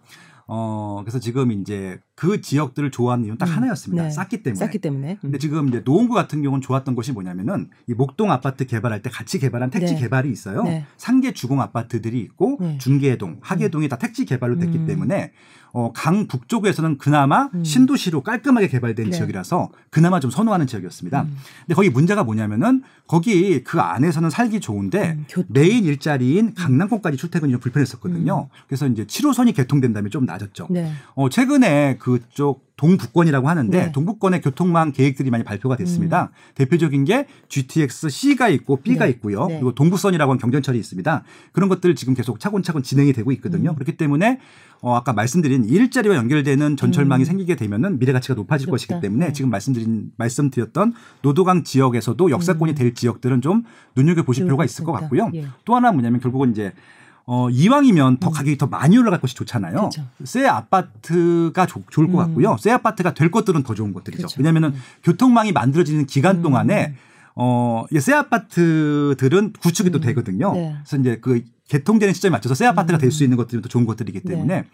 어, 0.46 1.00
그래서 1.02 1.18
지금 1.18 1.50
이제 1.50 1.98
그 2.16 2.40
지역들을 2.40 2.90
좋아하는 2.90 3.26
이유는 3.26 3.38
딱 3.38 3.46
음. 3.46 3.56
하나였습니다. 3.56 4.04
네. 4.04 4.10
쌌기 4.10 4.42
때문에. 4.42 4.58
쌌기 4.58 4.78
때문에. 4.78 5.12
음. 5.12 5.18
근데 5.20 5.38
지금 5.38 5.68
이제 5.68 5.82
노원구 5.84 6.14
같은 6.14 6.42
경우는 6.42 6.62
좋았던 6.62 6.96
것이 6.96 7.12
뭐냐면은 7.12 7.68
이 7.86 7.92
목동 7.92 8.32
아파트 8.32 8.64
개발할 8.66 9.02
때 9.02 9.10
같이 9.10 9.38
개발한 9.38 9.70
택지 9.70 9.94
네. 9.94 10.00
개발이 10.00 10.30
있어요. 10.30 10.62
네. 10.62 10.86
상계 10.96 11.32
주공 11.32 11.60
아파트들이 11.60 12.18
있고 12.20 12.56
네. 12.58 12.78
중계동, 12.78 13.38
하계동이 13.42 13.90
다 13.90 13.98
택지 13.98 14.24
개발로 14.24 14.58
됐기 14.58 14.78
음. 14.78 14.86
때문에 14.86 15.32
어, 15.78 15.92
강 15.92 16.26
북쪽에서는 16.26 16.96
그나마 16.96 17.50
음. 17.52 17.62
신도시로 17.62 18.22
깔끔하게 18.22 18.68
개발된 18.68 19.10
네. 19.10 19.12
지역이라서 19.14 19.68
그나마 19.90 20.20
좀 20.20 20.30
선호하는 20.30 20.66
지역이었습니다. 20.66 21.22
음. 21.24 21.36
근데 21.60 21.74
거기 21.74 21.90
문제가 21.90 22.24
뭐냐면은 22.24 22.82
거기 23.06 23.62
그 23.62 23.78
안에서는 23.80 24.30
살기 24.30 24.60
좋은데 24.60 25.18
음, 25.36 25.44
메인 25.48 25.84
일자리인 25.84 26.46
음. 26.46 26.54
강남권까지 26.56 27.18
출퇴근이 27.18 27.52
좀 27.52 27.60
불편했었거든요. 27.60 28.48
음. 28.50 28.56
그래서 28.66 28.86
이제 28.86 29.04
7호선이 29.04 29.54
개통된 29.54 29.92
다음에 29.92 30.08
좀 30.08 30.24
낮았죠. 30.24 30.68
네. 30.70 30.90
어, 31.14 31.28
최근에 31.28 31.98
그쪽 32.06 32.64
동북권이라고 32.76 33.48
하는데 33.48 33.86
네. 33.86 33.90
동북권의 33.90 34.40
교통망 34.40 34.92
계획들이 34.92 35.30
많이 35.30 35.42
발표가 35.42 35.76
됐습니다. 35.76 36.30
음. 36.30 36.54
대표적인 36.54 37.04
게 37.04 37.26
GTX 37.48 38.10
C가 38.10 38.48
있고 38.48 38.76
B가 38.76 39.06
네. 39.06 39.10
있고요. 39.10 39.46
네. 39.46 39.54
그리고 39.54 39.74
동부선이라고 39.74 40.30
하는 40.30 40.38
경전철이 40.38 40.78
있습니다. 40.78 41.24
그런 41.50 41.68
것들 41.68 41.96
지금 41.96 42.14
계속 42.14 42.38
차근차근 42.38 42.84
진행이 42.84 43.12
되고 43.12 43.32
있거든요. 43.32 43.70
음. 43.70 43.74
그렇기 43.74 43.96
때문에 43.96 44.38
어, 44.82 44.94
아까 44.94 45.12
말씀드린 45.12 45.64
일자리와 45.64 46.14
연결되는 46.14 46.76
전철망이 46.76 47.24
음. 47.24 47.24
생기게 47.24 47.56
되면은 47.56 47.98
미래 47.98 48.12
가치가 48.12 48.34
높아질 48.34 48.66
그렇다. 48.66 48.74
것이기 48.74 49.00
때문에 49.00 49.26
네. 49.26 49.32
지금 49.32 49.50
말씀드린 49.50 50.12
말씀드렸던 50.16 50.94
노도강 51.22 51.64
지역에서도 51.64 52.30
역사권이 52.30 52.72
음. 52.72 52.74
될 52.76 52.94
지역들은 52.94 53.40
좀 53.40 53.64
눈여겨 53.96 54.22
보실 54.22 54.44
필요가 54.44 54.64
있을 54.64 54.84
것 54.84 54.92
같고요. 54.92 55.32
예. 55.34 55.46
또 55.64 55.74
하나 55.74 55.90
뭐냐면 55.90 56.20
결국은 56.20 56.52
이제 56.52 56.72
어, 57.26 57.50
이왕이면 57.50 58.18
더 58.18 58.28
음. 58.28 58.32
가격이 58.32 58.56
더 58.56 58.66
많이 58.66 58.96
올라갈 58.96 59.20
것이 59.20 59.34
좋잖아요. 59.34 59.74
그렇죠. 59.74 60.02
새 60.24 60.46
아파트가 60.46 61.66
조, 61.66 61.82
좋을 61.90 62.06
것 62.06 62.18
음. 62.18 62.18
같고요. 62.18 62.56
새 62.60 62.70
아파트가 62.70 63.14
될 63.14 63.30
것들은 63.32 63.64
더 63.64 63.74
좋은 63.74 63.92
것들이죠. 63.92 64.28
왜냐하면 64.38 64.64
음. 64.64 64.74
교통망이 65.02 65.50
만들어지는 65.52 66.06
기간 66.06 66.36
음. 66.36 66.42
동안에 66.42 66.94
어, 67.34 67.84
새 68.00 68.12
아파트들은 68.14 69.54
구축이 69.60 69.90
또 69.90 69.98
음. 69.98 70.00
되거든요. 70.02 70.52
네. 70.52 70.76
그래서 70.84 70.96
이제 70.98 71.18
그 71.20 71.42
개통되는 71.68 72.14
시점에 72.14 72.30
맞춰서 72.30 72.54
새 72.54 72.64
아파트가 72.64 72.96
될 72.98 73.10
수 73.10 73.24
있는 73.24 73.36
것들이 73.36 73.60
더 73.60 73.68
좋은 73.68 73.86
것들이기 73.86 74.20
때문에 74.20 74.62
네. 74.62 74.68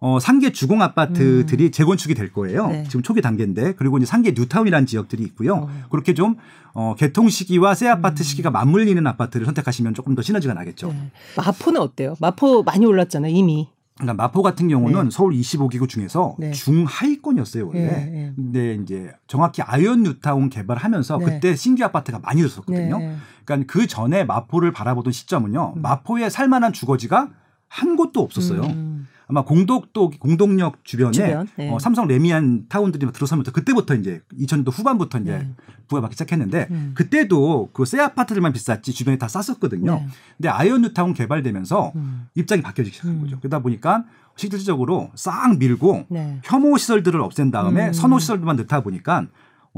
어, 0.00 0.18
상계 0.20 0.52
주공 0.52 0.82
아파트들이 0.82 1.66
음. 1.66 1.70
재건축이 1.70 2.14
될 2.14 2.32
거예요. 2.32 2.68
네. 2.68 2.84
지금 2.84 3.02
초기 3.02 3.22
단계인데 3.22 3.74
그리고 3.74 3.96
이제 3.98 4.06
상계 4.06 4.32
뉴타운이라는 4.36 4.86
지역들이 4.86 5.22
있고요. 5.24 5.54
어. 5.54 5.70
그렇게 5.90 6.14
좀 6.14 6.36
어, 6.74 6.94
개통 6.96 7.28
시기와 7.28 7.74
새 7.74 7.88
아파트 7.88 8.22
음. 8.22 8.24
시기가 8.24 8.50
맞물리는 8.50 9.06
아파트를 9.06 9.46
선택하시면 9.46 9.94
조금 9.94 10.14
더 10.14 10.22
시너지가 10.22 10.54
나겠죠. 10.54 10.88
네. 10.88 11.10
마포는 11.36 11.80
어때요? 11.80 12.14
마포 12.20 12.62
많이 12.62 12.84
올랐잖아요, 12.84 13.32
이미. 13.34 13.68
그러니까 13.98 14.22
마포 14.22 14.42
같은 14.42 14.68
경우는 14.68 15.04
네. 15.04 15.10
서울 15.10 15.32
25개 15.32 15.72
구 15.72 15.88
중에서 15.88 16.36
네. 16.38 16.52
중하위권이었어요 16.52 17.66
원래. 17.66 17.80
네, 17.80 18.04
네. 18.04 18.32
근데 18.36 18.74
이제 18.74 19.10
정확히 19.26 19.62
아현 19.62 20.02
뉴타운 20.02 20.50
개발하면서 20.50 21.18
네. 21.18 21.24
그때 21.24 21.56
신규 21.56 21.82
아파트가 21.84 22.18
많이 22.18 22.42
늘었었거든요. 22.42 22.98
네. 22.98 23.16
그러니까 23.46 23.72
그 23.72 23.86
전에 23.86 24.24
마포를 24.24 24.72
바라보던 24.72 25.14
시점은요. 25.14 25.74
음. 25.76 25.82
마포에 25.82 26.28
살만한 26.28 26.74
주거지가 26.74 27.30
한 27.68 27.96
곳도 27.96 28.20
없었어요. 28.20 28.62
음. 28.64 29.08
아마 29.28 29.42
공덕도 29.42 30.10
공덕역 30.20 30.84
주변에 30.84 31.10
주변? 31.10 31.48
네. 31.56 31.68
어, 31.70 31.78
삼성 31.80 32.06
래미안 32.06 32.66
타운들이 32.68 33.10
들어서면서 33.10 33.50
그때부터 33.50 33.94
이제 33.94 34.20
2000년도 34.38 34.72
후반부터 34.72 35.18
이제 35.18 35.38
네. 35.38 35.50
부각 35.88 36.00
받기 36.00 36.14
시작했는데 36.14 36.68
음. 36.70 36.92
그때도 36.94 37.70
그 37.72 37.84
새 37.84 37.98
아파트들만 38.00 38.52
비쌌지 38.52 38.92
주변에 38.92 39.18
다 39.18 39.26
쌌었거든요. 39.28 39.94
네. 39.96 40.06
근데 40.36 40.48
아현 40.48 40.82
뉴타운 40.82 41.12
개발되면서 41.14 41.92
음. 41.96 42.28
입장이 42.36 42.62
바뀌어지기 42.62 42.94
시작한 42.94 43.16
음. 43.16 43.20
거죠. 43.22 43.38
그러다 43.40 43.58
보니까 43.60 44.04
실질적으로 44.36 45.10
싹 45.14 45.56
밀고 45.58 46.06
네. 46.08 46.38
혐오 46.44 46.76
시설들을 46.76 47.20
없앤 47.20 47.50
다음에 47.50 47.88
음. 47.88 47.92
선호 47.92 48.18
시설들만 48.18 48.56
넣다 48.56 48.82
보니까 48.82 49.26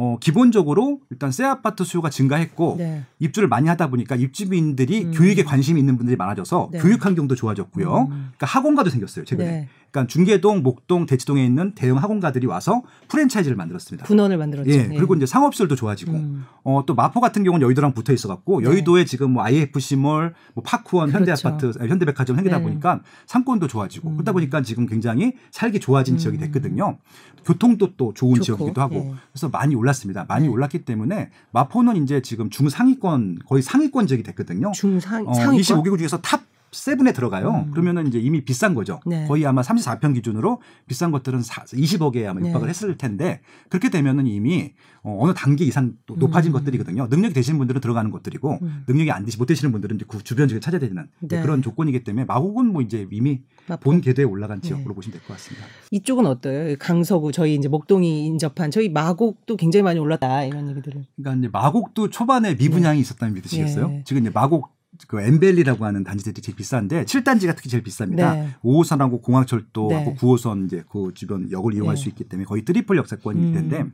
어, 0.00 0.16
기본적으로 0.20 1.00
일단 1.10 1.32
새 1.32 1.42
아파트 1.42 1.82
수요가 1.82 2.08
증가했고 2.08 2.76
네. 2.78 3.02
입주를 3.18 3.48
많이 3.48 3.68
하다 3.68 3.90
보니까 3.90 4.14
입주민들이 4.14 5.06
음. 5.06 5.10
교육에 5.10 5.42
관심이 5.42 5.80
있는 5.80 5.96
분들이 5.96 6.16
많아져서 6.16 6.68
네. 6.70 6.78
교육 6.78 7.04
환경도 7.04 7.34
좋아졌고요. 7.34 8.02
음. 8.02 8.06
그러니까 8.08 8.46
학원가도 8.46 8.90
생겼어요 8.90 9.24
최근에. 9.24 9.50
네. 9.50 9.68
그러니까 9.90 10.06
중계동, 10.10 10.62
목동, 10.62 11.06
대치동에 11.06 11.44
있는 11.44 11.72
대형 11.74 11.98
학원가들이 11.98 12.46
와서 12.46 12.82
프랜차이즈를 13.08 13.56
만들었습니다. 13.56 14.06
분원을 14.06 14.36
만들었죠. 14.36 14.70
예. 14.70 14.88
그리고 14.88 15.14
이제 15.14 15.26
상업시설도 15.26 15.76
좋아지고 15.76 16.12
음. 16.12 16.44
어, 16.62 16.84
또 16.86 16.94
마포 16.94 17.20
같은 17.20 17.42
경우는 17.44 17.64
여의도랑 17.64 17.94
붙어 17.94 18.12
있어갖고 18.12 18.60
네. 18.60 18.66
여의도에 18.66 19.04
지금 19.04 19.32
뭐 19.32 19.42
IFC몰, 19.44 20.34
뭐 20.54 20.62
파크원, 20.64 21.10
그렇죠. 21.10 21.32
현대아파트, 21.32 21.86
현대백화점 21.88 22.36
생기다 22.36 22.58
네. 22.58 22.64
보니까 22.64 23.00
상권도 23.26 23.66
좋아지고 23.66 24.10
음. 24.10 24.14
그러다 24.16 24.32
보니까 24.32 24.62
지금 24.62 24.86
굉장히 24.86 25.32
살기 25.50 25.80
좋아진 25.80 26.16
음. 26.16 26.18
지역이 26.18 26.38
됐거든요. 26.38 26.98
교통도 27.44 27.96
또 27.96 28.12
좋은 28.12 28.34
좋고. 28.34 28.44
지역이기도 28.44 28.80
하고 28.80 28.94
예. 28.96 29.14
그래서 29.32 29.48
많이 29.48 29.74
올랐습니다. 29.74 30.26
많이 30.28 30.46
네. 30.46 30.52
올랐기 30.52 30.84
때문에 30.84 31.30
마포는 31.52 32.02
이제 32.02 32.20
지금 32.20 32.50
중상위권 32.50 33.40
거의 33.46 33.62
상위권 33.62 34.06
지역이 34.06 34.22
됐거든요. 34.22 34.72
중상 34.72 35.26
어, 35.26 35.32
25개 35.32 35.78
구 35.78 35.96
중에서 35.96 36.18
top 36.18 36.42
seven에 36.72 37.12
들어가요. 37.12 37.64
음. 37.66 37.70
그러면은 37.70 38.06
이제 38.06 38.18
이미 38.18 38.44
비싼 38.44 38.74
거죠. 38.74 39.00
네. 39.06 39.26
거의 39.26 39.46
아마 39.46 39.62
34평 39.62 40.14
기준으로 40.14 40.60
비싼 40.86 41.10
것들은 41.10 41.40
20억에 41.40 42.26
아마 42.26 42.40
네. 42.40 42.48
육박을 42.48 42.68
했을 42.68 42.96
텐데 42.96 43.40
그렇게 43.68 43.88
되면은 43.90 44.26
이미 44.26 44.72
어, 45.02 45.16
어느 45.20 45.32
단계 45.32 45.64
이상 45.64 45.94
또 46.06 46.16
높아진 46.16 46.50
음. 46.50 46.52
것들이거든요. 46.54 47.06
능력이 47.08 47.34
되시는 47.34 47.58
분들은 47.58 47.80
들어가는 47.80 48.10
것들이고 48.10 48.58
음. 48.62 48.84
능력이 48.86 49.10
안 49.10 49.24
되시 49.24 49.38
못 49.38 49.46
되시는 49.46 49.72
분들은 49.72 49.96
이제 49.96 50.04
그 50.08 50.22
주변 50.22 50.48
지역에 50.48 50.60
찾아야 50.60 50.80
되는 50.80 51.08
네. 51.20 51.40
그런 51.40 51.62
조건이기 51.62 52.04
때문에 52.04 52.24
마곡은 52.26 52.66
뭐 52.66 52.82
이제 52.82 53.06
이미 53.10 53.40
마포. 53.66 53.90
본 53.90 54.00
궤도에 54.00 54.24
올라간 54.24 54.60
네. 54.60 54.68
지역으로 54.68 54.94
보시면 54.94 55.18
될 55.18 55.26
것 55.26 55.34
같습니다. 55.34 55.66
이쪽은 55.90 56.26
어때요? 56.26 56.76
강서구 56.78 57.32
저희 57.32 57.54
이제 57.54 57.68
목동이 57.68 58.26
인접한 58.26 58.70
저희 58.70 58.88
마곡도 58.88 59.56
굉장히 59.56 59.82
많이 59.82 59.98
올랐다 59.98 60.44
이런 60.44 60.68
얘기들을. 60.70 61.04
그러니까 61.16 61.38
이제 61.38 61.48
마곡도 61.52 62.10
초반에 62.10 62.54
미분양이 62.56 62.96
네. 62.98 63.00
있었다는 63.00 63.34
믿으시겠어요? 63.34 63.88
네. 63.88 64.02
지금 64.06 64.22
이제 64.22 64.30
마곡 64.30 64.77
그 65.06 65.20
엠밸리라고 65.20 65.84
하는 65.84 66.04
단지들이 66.04 66.42
제일 66.42 66.56
비싼데 66.56 67.04
7단지가 67.04 67.54
특히 67.54 67.70
제일 67.70 67.82
비쌉니다. 67.82 68.16
네. 68.16 68.48
5호선하고 68.62 69.22
공항철도하고 69.22 70.10
네. 70.10 70.16
9호선 70.16 70.66
이제 70.66 70.84
그 70.90 71.12
주변 71.14 71.50
역을 71.50 71.74
이용할 71.74 71.96
네. 71.96 72.02
수 72.02 72.08
있기 72.08 72.24
때문에 72.24 72.44
거의 72.46 72.64
triple 72.64 72.96
역세권이 72.96 73.38
음. 73.38 73.44
있는데 73.44 73.86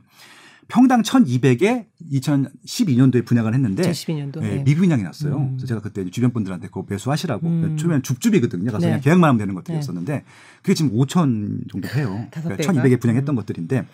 평당 0.67 1.03
1,200에 1.03 1.85
2012년도에 2.11 3.25
분양을 3.25 3.53
했는데 3.53 3.83
2012년도. 3.83 4.43
예, 4.43 4.47
네. 4.47 4.63
미분양이 4.63 5.03
났어요. 5.03 5.37
음. 5.37 5.49
그래서 5.51 5.67
제가 5.67 5.81
그때 5.81 6.09
주변 6.09 6.31
분들한테 6.33 6.67
그거 6.67 6.85
매수하시라고 6.89 7.47
음. 7.47 7.77
처음에는 7.77 8.01
줍줍이거든요. 8.01 8.71
가서 8.71 8.79
네. 8.79 8.87
그냥 8.87 9.01
계약만 9.01 9.27
하면 9.29 9.37
되는 9.37 9.53
것들이었었는데 9.53 10.23
그게 10.61 10.73
지금 10.73 10.91
5천 10.91 11.71
정도 11.71 11.87
해요. 11.89 12.27
그러니까 12.31 12.55
배가? 12.55 12.73
1,200에 12.73 12.99
분양했던 12.99 13.35
것들인데 13.35 13.85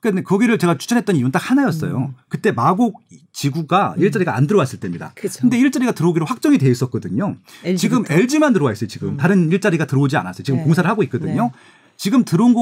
근데 0.00 0.22
거기를 0.22 0.58
제가 0.58 0.78
추천했던 0.78 1.16
이유는 1.16 1.32
딱 1.32 1.50
하나였어요. 1.50 1.96
음. 1.96 2.14
그때 2.28 2.52
마곡 2.52 3.00
지구가 3.32 3.94
일자리가 3.98 4.36
안 4.36 4.46
들어왔을 4.46 4.78
때입니다. 4.78 5.12
그죠. 5.14 5.40
근데 5.40 5.58
일자리가 5.58 5.92
들어오기로 5.92 6.26
확정이 6.26 6.58
돼 6.58 6.70
있었거든요. 6.70 7.36
LG 7.64 7.80
지금. 7.80 8.04
LG만 8.08 8.52
들어와 8.52 8.72
있어요. 8.72 8.88
지금 8.88 9.10
음. 9.10 9.16
다른 9.16 9.50
일자리가 9.50 9.86
들어오지 9.86 10.16
않았어요. 10.16 10.42
지금 10.42 10.58
네. 10.58 10.64
공사를 10.64 10.88
하고 10.88 11.02
있거든요. 11.04 11.44
네. 11.44 11.50
지금 11.96 12.24
들어온 12.24 12.54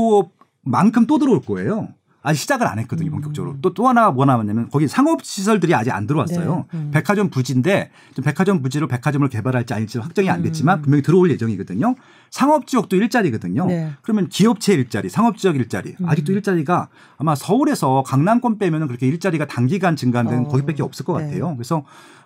것만큼 0.64 1.07
또 1.07 1.19
들어올 1.19 1.41
거예요. 1.43 1.88
아직 2.26 2.40
시작을 2.40 2.66
안 2.66 2.78
했거든요, 2.78 3.11
음. 3.11 3.12
본격적으로. 3.12 3.61
또또 3.61 3.87
하나 3.87 4.11
뭐 4.11 4.25
나왔냐면 4.25 4.71
거기 4.71 4.88
상업 4.88 5.23
시설들이 5.23 5.75
아직 5.75 5.93
안 5.93 6.07
들어왔어요. 6.07 6.64
네. 6.73 6.78
음. 6.78 6.90
백화점 6.90 7.28
부지인데 7.28 7.90
좀 8.14 8.25
백화점 8.25 8.62
부지로 8.62 8.88
백화점을 8.88 9.28
개발할지 9.28 9.75
아닐지 9.75 9.99
확정이 9.99 10.31
안 10.31 10.43
됐지만 10.43 10.78
음. 10.78 10.83
분명히 10.83 11.02
들어올 11.02 11.31
예정이거든요. 11.31 11.95
상업 12.31 12.66
지역도 12.66 12.97
일자리거든요. 12.97 13.66
네. 13.66 13.93
그러면 14.00 14.28
기업체 14.28 14.73
일자리, 14.73 15.11
상업 15.11 15.37
지역 15.37 15.57
일자리, 15.57 15.97
음. 16.00 16.09
아직도 16.09 16.33
일자리가 16.33 16.88
아마 17.19 17.35
서울에서 17.35 18.02
강남권 18.07 18.57
빼면은 18.57 18.87
그렇게 18.87 19.07
일자리가 19.07 19.47
단기간 19.47 19.95
증가하는 19.95 20.47
어. 20.47 20.49
거기밖에 20.49 20.83
없을 20.83 21.04
것 21.04 21.19
네. 21.19 21.25
같아요. 21.26 21.54
그래서 21.57 21.85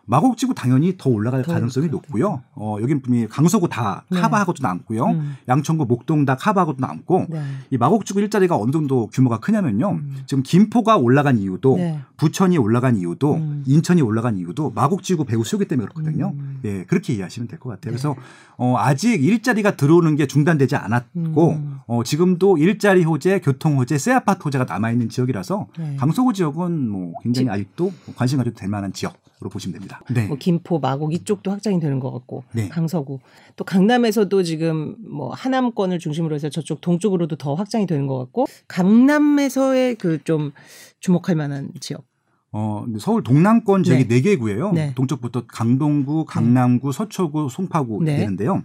마곡지구 0.08 0.54
당연히 0.54 0.96
더 0.96 1.10
올라갈 1.10 1.42
더 1.42 1.52
가능성이 1.52 1.88
높고요. 1.88 2.42
어, 2.54 2.78
여긴 2.80 3.02
분명히 3.02 3.28
강서구 3.28 3.68
다 3.68 4.04
네. 4.10 4.20
카바하고도 4.20 4.62
남고요. 4.62 5.04
음. 5.04 5.36
양천구 5.48 5.84
목동 5.84 6.24
다 6.24 6.34
카바하고도 6.34 6.78
남고 6.80 7.26
네. 7.28 7.42
이 7.70 7.76
마곡지구 7.76 8.20
일자리가 8.20 8.56
어느 8.56 8.70
정도 8.70 9.08
규모가 9.08 9.38
크냐면요. 9.40 9.90
음. 9.90 10.16
지금 10.26 10.42
김포가 10.42 10.96
올라간 10.96 11.38
이유도 11.38 11.76
네. 11.76 12.00
부천이 12.16 12.56
올라간 12.56 12.96
이유도 12.96 13.34
음. 13.34 13.62
인천이 13.66 14.00
올라간 14.00 14.38
이유도 14.38 14.70
마곡지구 14.70 15.26
배후 15.26 15.44
수요기 15.44 15.68
때문에 15.68 15.86
그렇거든요. 15.88 16.32
음. 16.34 16.60
예, 16.64 16.84
그렇게 16.84 17.12
이해하시면 17.12 17.46
될 17.48 17.58
것 17.58 17.68
같아요. 17.68 17.90
네. 17.90 17.90
그래서 17.90 18.16
어, 18.56 18.76
아직 18.78 19.22
일자리가 19.22 19.76
들어오는 19.76 20.16
게 20.16 20.26
중단되지 20.26 20.76
않았고 20.76 21.50
음. 21.50 21.78
어, 21.86 22.02
지금도 22.02 22.56
일자리 22.56 23.04
호재, 23.04 23.40
교통 23.40 23.76
호재, 23.78 23.98
새 23.98 24.12
아파트 24.12 24.42
호재가 24.42 24.64
남아 24.64 24.90
있는 24.90 25.08
지역이라서 25.10 25.66
네. 25.78 25.96
강서구 25.96 26.32
지역은 26.32 26.88
뭐 26.88 27.12
굉장히 27.22 27.50
아직도 27.50 27.92
관심 28.16 28.38
가져도 28.38 28.56
될 28.56 28.68
만한 28.70 28.92
지역으 28.92 29.14
로 29.40 29.48
보시면 29.48 29.74
됩니다. 29.74 30.00
네. 30.10 30.26
뭐 30.26 30.36
김포, 30.36 30.78
마곡 30.80 31.14
이쪽도 31.14 31.50
확장이 31.50 31.78
되는 31.78 32.00
것 32.00 32.10
같고 32.10 32.42
네. 32.52 32.68
강서구 32.68 33.20
또 33.54 33.64
강남에서도 33.64 34.42
지금 34.42 34.96
뭐 34.98 35.30
하남권을 35.32 36.00
중심으로 36.00 36.34
해서 36.34 36.48
저쪽 36.48 36.80
동쪽으로도 36.80 37.36
더 37.36 37.54
확장이 37.54 37.86
되는 37.86 38.06
것 38.06 38.18
같고 38.18 38.46
강남에서의 38.66 39.94
그 39.94 40.18
좀 40.24 40.52
주목할 41.00 41.36
만한 41.36 41.70
지역. 41.80 42.04
어, 42.50 42.84
서울 42.98 43.22
동남권 43.22 43.82
지역이 43.82 44.08
네. 44.08 44.16
네개 44.16 44.36
구예요. 44.36 44.72
네. 44.72 44.92
동쪽부터 44.94 45.46
강동구, 45.46 46.24
강남구, 46.24 46.92
서초구, 46.92 47.48
송파구 47.50 48.02
네. 48.04 48.16
되는데요. 48.16 48.62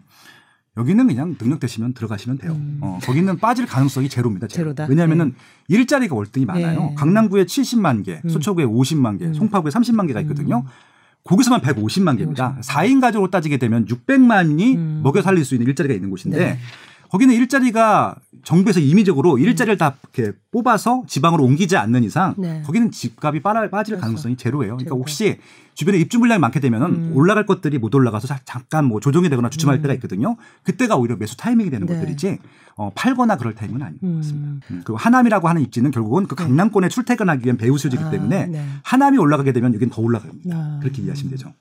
여기는 0.75 1.07
그냥 1.07 1.35
능력되시면 1.39 1.93
들어가시면 1.93 2.39
돼요. 2.39 2.53
음. 2.53 2.79
어, 2.81 2.97
거기는 3.03 3.37
빠질 3.37 3.65
가능성이 3.67 4.09
제로입니다. 4.09 4.47
제로. 4.47 4.73
제로다? 4.73 4.87
왜냐하면은 4.89 5.35
일자리가 5.67 6.15
월등히 6.15 6.45
많아요. 6.45 6.79
네. 6.79 6.95
강남구에 6.95 7.45
70만 7.45 8.03
개, 8.03 8.21
음. 8.25 8.29
서초구에 8.29 8.65
50만 8.65 9.19
개, 9.19 9.25
음. 9.25 9.33
송파구에 9.33 9.69
30만 9.69 10.07
개가 10.07 10.21
있거든요. 10.21 10.63
음. 10.65 10.69
거기서만 11.25 11.61
150만 11.61 12.17
개입니다. 12.17 12.57
150만. 12.57 12.63
4인 12.63 13.01
가족으로 13.01 13.29
따지게 13.29 13.57
되면 13.57 13.85
600만이 13.85 14.75
음. 14.75 15.01
먹여 15.03 15.21
살릴 15.21 15.45
수 15.45 15.53
있는 15.53 15.67
일자리가 15.67 15.93
있는 15.93 16.09
곳인데 16.09 16.37
네. 16.37 16.59
거기는 17.09 17.33
일자리가 17.35 18.15
정부에서 18.43 18.79
임의적으로 18.79 19.37
일자리를 19.37 19.77
다 19.77 19.95
이렇게 20.13 20.37
뽑아서 20.51 21.03
지방으로 21.07 21.43
옮기지 21.45 21.77
않는 21.77 22.03
이상 22.03 22.35
네. 22.37 22.61
거기는 22.65 22.91
집값이 22.91 23.39
빠질 23.41 23.69
그렇죠. 23.71 23.97
가능성이 23.97 24.35
제로예요. 24.35 24.77
그러니까. 24.77 24.95
혹시 24.95 25.39
주변에 25.73 25.97
입주 25.97 26.19
물량이 26.19 26.39
많게 26.39 26.59
되면은 26.59 26.87
음. 26.87 27.11
올라갈 27.15 27.45
것들이 27.45 27.79
못 27.79 27.95
올라가서 27.95 28.27
자- 28.27 28.39
잠깐 28.45 28.85
뭐 28.85 28.99
조정이 28.99 29.29
되거나 29.29 29.49
주춤할 29.49 29.77
음. 29.77 29.81
때가 29.81 29.93
있거든요. 29.95 30.35
그때가 30.63 30.95
오히려 30.97 31.15
매수 31.15 31.35
타이밍이 31.37 31.69
되는 31.71 31.87
네. 31.87 31.95
것들이지 31.95 32.37
어, 32.75 32.91
팔거나 32.95 33.37
그럴 33.37 33.53
타이밍은 33.55 33.81
아닌 33.81 33.99
것 33.99 34.15
같습니다. 34.17 34.47
음. 34.49 34.59
음, 34.71 34.81
그리고 34.83 34.97
하남이라고 34.97 35.47
하는 35.47 35.61
입지는 35.61 35.91
결국은 35.91 36.27
그 36.27 36.35
강남권에 36.35 36.89
출퇴근하기 36.89 37.45
위한 37.45 37.57
배후 37.57 37.77
수지이기 37.77 38.03
아, 38.03 38.09
때문에 38.09 38.47
네. 38.47 38.65
하남이 38.83 39.17
올라가게 39.17 39.51
되면 39.53 39.73
여긴 39.73 39.89
더 39.89 40.01
올라갑니다. 40.01 40.55
아. 40.55 40.79
그렇게 40.81 41.01
이해하시면 41.01 41.31
되죠. 41.31 41.53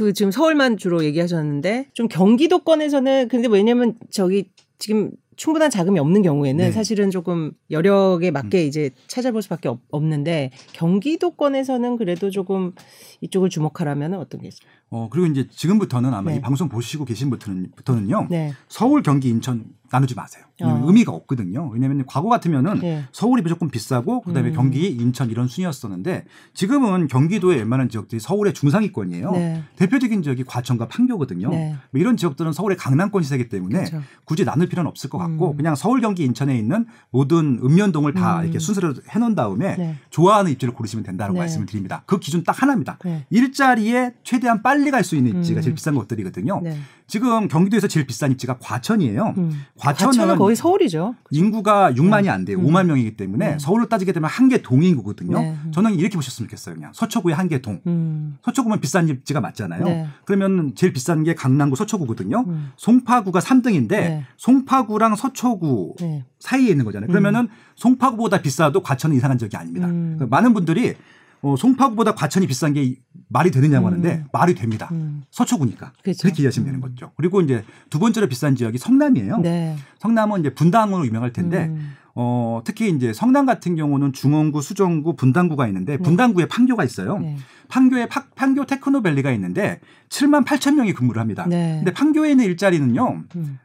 그 0.00 0.14
지금 0.14 0.32
서울만 0.32 0.78
주로 0.78 1.04
얘기하셨는데 1.04 1.90
좀 1.92 2.08
경기도권에서는 2.08 3.28
근데 3.28 3.48
왜냐면 3.48 3.98
저기 4.10 4.50
지금 4.78 5.10
충분한 5.36 5.70
자금이 5.70 5.98
없는 5.98 6.22
경우에는 6.22 6.64
네. 6.64 6.72
사실은 6.72 7.10
조금 7.10 7.52
여력에 7.70 8.30
맞게 8.30 8.64
이제 8.64 8.88
찾아볼 9.08 9.42
수밖에 9.42 9.68
없, 9.68 9.80
없는데 9.90 10.52
경기도권에서는 10.72 11.98
그래도 11.98 12.30
조금 12.30 12.72
이쪽을 13.20 13.50
주목하라면 13.50 14.14
어떤 14.14 14.40
게 14.40 14.48
있어요? 14.48 14.70
어, 14.90 15.08
그리고 15.10 15.26
이제 15.28 15.46
지금부터는 15.48 16.12
아마 16.12 16.30
네. 16.30 16.36
이 16.36 16.40
방송 16.40 16.68
보시고 16.68 17.04
계신 17.04 17.30
분들은, 17.30 17.72
부터는요. 17.76 18.26
네. 18.28 18.52
서울, 18.68 19.02
경기, 19.02 19.28
인천 19.28 19.64
나누지 19.92 20.14
마세요. 20.14 20.44
왜냐면 20.60 20.82
어. 20.82 20.86
의미가 20.86 21.10
없거든요. 21.12 21.68
왜냐하면 21.72 22.04
과거 22.06 22.28
같으면은 22.28 22.78
네. 22.80 23.04
서울이 23.12 23.42
무조건 23.42 23.70
비싸고 23.70 24.20
그다음에 24.22 24.50
음. 24.50 24.54
경기, 24.54 24.88
인천 24.88 25.30
이런 25.30 25.48
순이었었는데 25.48 26.26
지금은 26.54 27.08
경기도의 27.08 27.58
웬만한 27.58 27.88
지역들이 27.88 28.20
서울의 28.20 28.54
중상위권이에요. 28.54 29.30
네. 29.32 29.64
대표적인 29.76 30.22
지역이 30.22 30.44
과천과 30.44 30.86
판교거든요. 30.88 31.50
네. 31.50 31.76
뭐 31.90 32.00
이런 32.00 32.16
지역들은 32.16 32.52
서울의 32.52 32.76
강남권 32.76 33.22
시세이기 33.22 33.48
때문에 33.48 33.78
그렇죠. 33.84 34.02
굳이 34.24 34.44
나눌 34.44 34.68
필요는 34.68 34.88
없을 34.88 35.10
것 35.10 35.18
같고 35.18 35.52
음. 35.52 35.56
그냥 35.56 35.74
서울, 35.74 36.00
경기, 36.00 36.22
인천에 36.22 36.56
있는 36.56 36.86
모든 37.10 37.58
읍면동을 37.60 38.14
다 38.14 38.38
음. 38.38 38.44
이렇게 38.44 38.60
순서로 38.60 38.94
해놓은 39.08 39.34
다음에 39.34 39.76
네. 39.76 39.96
좋아하는 40.10 40.52
입지를 40.52 40.72
고르시면 40.72 41.04
된다고 41.04 41.32
네. 41.32 41.40
말씀을 41.40 41.66
드립니다. 41.66 42.04
그 42.06 42.20
기준 42.20 42.44
딱 42.44 42.62
하나입니다. 42.62 42.98
네. 43.04 43.26
일자리에 43.30 44.12
최대한 44.22 44.62
빨리 44.62 44.79
갈 44.90 45.04
수 45.04 45.16
있는 45.16 45.36
입지가 45.38 45.60
음. 45.60 45.62
제일 45.62 45.74
비싼 45.74 45.94
것들이거든요. 45.94 46.60
네. 46.62 46.76
지금 47.06 47.48
경기도에서 47.48 47.88
제일 47.88 48.06
비싼 48.06 48.30
입지가 48.32 48.58
과천이에요. 48.58 49.34
음. 49.36 49.62
과천은, 49.78 50.12
과천은 50.12 50.36
거의 50.36 50.56
서울이죠. 50.56 51.14
인구가 51.30 51.92
6만이 51.92 52.28
안 52.28 52.44
돼요. 52.44 52.58
음. 52.58 52.66
5만 52.66 52.86
명이기 52.86 53.16
때문에 53.16 53.50
네. 53.52 53.58
서울로 53.58 53.86
따지게 53.88 54.12
되면 54.12 54.30
한 54.30 54.48
개 54.48 54.62
동인구거든요. 54.62 55.38
네. 55.38 55.56
음. 55.66 55.70
저는 55.72 55.94
이렇게 55.94 56.16
보셨으면 56.16 56.48
좋겠어요. 56.48 56.74
그냥 56.76 56.92
서초구의 56.94 57.34
한 57.36 57.48
개 57.48 57.60
동. 57.60 57.80
음. 57.86 58.38
서초구면 58.42 58.80
비싼 58.80 59.08
입지가 59.08 59.40
맞잖아요. 59.40 59.84
네. 59.84 60.06
그러면 60.24 60.72
제일 60.76 60.92
비싼 60.92 61.22
게 61.24 61.34
강남구 61.34 61.76
서초구거든요. 61.76 62.44
음. 62.46 62.70
송파구가 62.76 63.40
3등인데 63.40 63.88
네. 63.88 64.24
송파구랑 64.36 65.16
서초구 65.16 65.96
네. 66.00 66.24
사이에 66.38 66.70
있는 66.70 66.84
거잖아요. 66.84 67.08
그러면은 67.08 67.48
송파구보다 67.76 68.40
비싸도 68.42 68.82
과천은 68.82 69.16
이상한 69.16 69.36
적이 69.38 69.56
아닙니다. 69.56 69.88
음. 69.88 70.18
많은 70.30 70.54
분들이 70.54 70.94
어, 71.42 71.56
송파구보다 71.56 72.14
과천이 72.14 72.46
비싼 72.46 72.74
게 72.74 72.96
말이 73.28 73.50
되느냐고 73.50 73.86
음. 73.86 73.92
하는데 73.92 74.24
말이 74.32 74.54
됩니다. 74.54 74.88
음. 74.92 75.22
서초구니까. 75.30 75.92
그렇죠. 76.02 76.22
그렇게 76.22 76.42
이해하시면 76.42 76.66
되는 76.66 76.80
거죠. 76.80 77.12
그리고 77.16 77.40
이제 77.40 77.64
두 77.88 77.98
번째로 77.98 78.28
비싼 78.28 78.56
지역이 78.56 78.78
성남이에요. 78.78 79.38
네. 79.38 79.76
성남은 80.00 80.40
이제 80.40 80.52
분당으로 80.54 81.06
유명할 81.06 81.32
텐데 81.32 81.66
음. 81.66 81.94
어, 82.14 82.60
특히 82.64 82.90
이제 82.90 83.12
성남 83.12 83.46
같은 83.46 83.76
경우는 83.76 84.12
중원구, 84.12 84.60
수정구, 84.60 85.14
분당구가 85.16 85.66
있는데 85.68 85.96
분당구에 85.96 86.46
판교가 86.46 86.84
있어요. 86.84 87.18
네. 87.18 87.36
판교에 87.68 88.06
파- 88.08 88.26
판교 88.34 88.66
테크노밸리가 88.66 89.30
있는데 89.32 89.80
7만 90.08 90.44
8천 90.44 90.74
명이 90.74 90.92
근무를 90.92 91.20
합니다. 91.20 91.46
네. 91.48 91.76
근데 91.76 91.92
판교에 91.92 92.32
있는 92.32 92.44
일자리는 92.46 92.94
음. 93.36 93.58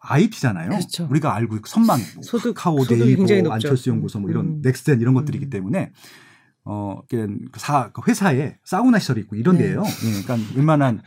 IT잖아요. 0.00 0.70
그렇죠. 0.70 1.06
우리가 1.10 1.34
알고 1.36 1.56
있고 1.56 1.66
선망, 1.68 2.00
뭐 2.14 2.22
소득- 2.22 2.54
높죠. 3.44 3.52
안철수 3.52 3.90
연구소 3.90 4.18
뭐 4.18 4.30
이런 4.30 4.46
음. 4.46 4.60
넥스텐 4.62 5.00
이런 5.02 5.12
것들이기 5.14 5.44
음. 5.46 5.50
때문에 5.50 5.92
어, 6.64 7.00
그 7.08 7.36
사, 7.56 7.90
그 7.92 8.02
회사에 8.06 8.56
사우나 8.64 8.98
시설이 8.98 9.20
있고 9.22 9.36
이런 9.36 9.56
네. 9.56 9.64
데예요. 9.64 9.82
예, 9.82 10.22
그러니까 10.22 10.52
웬만한 10.54 11.00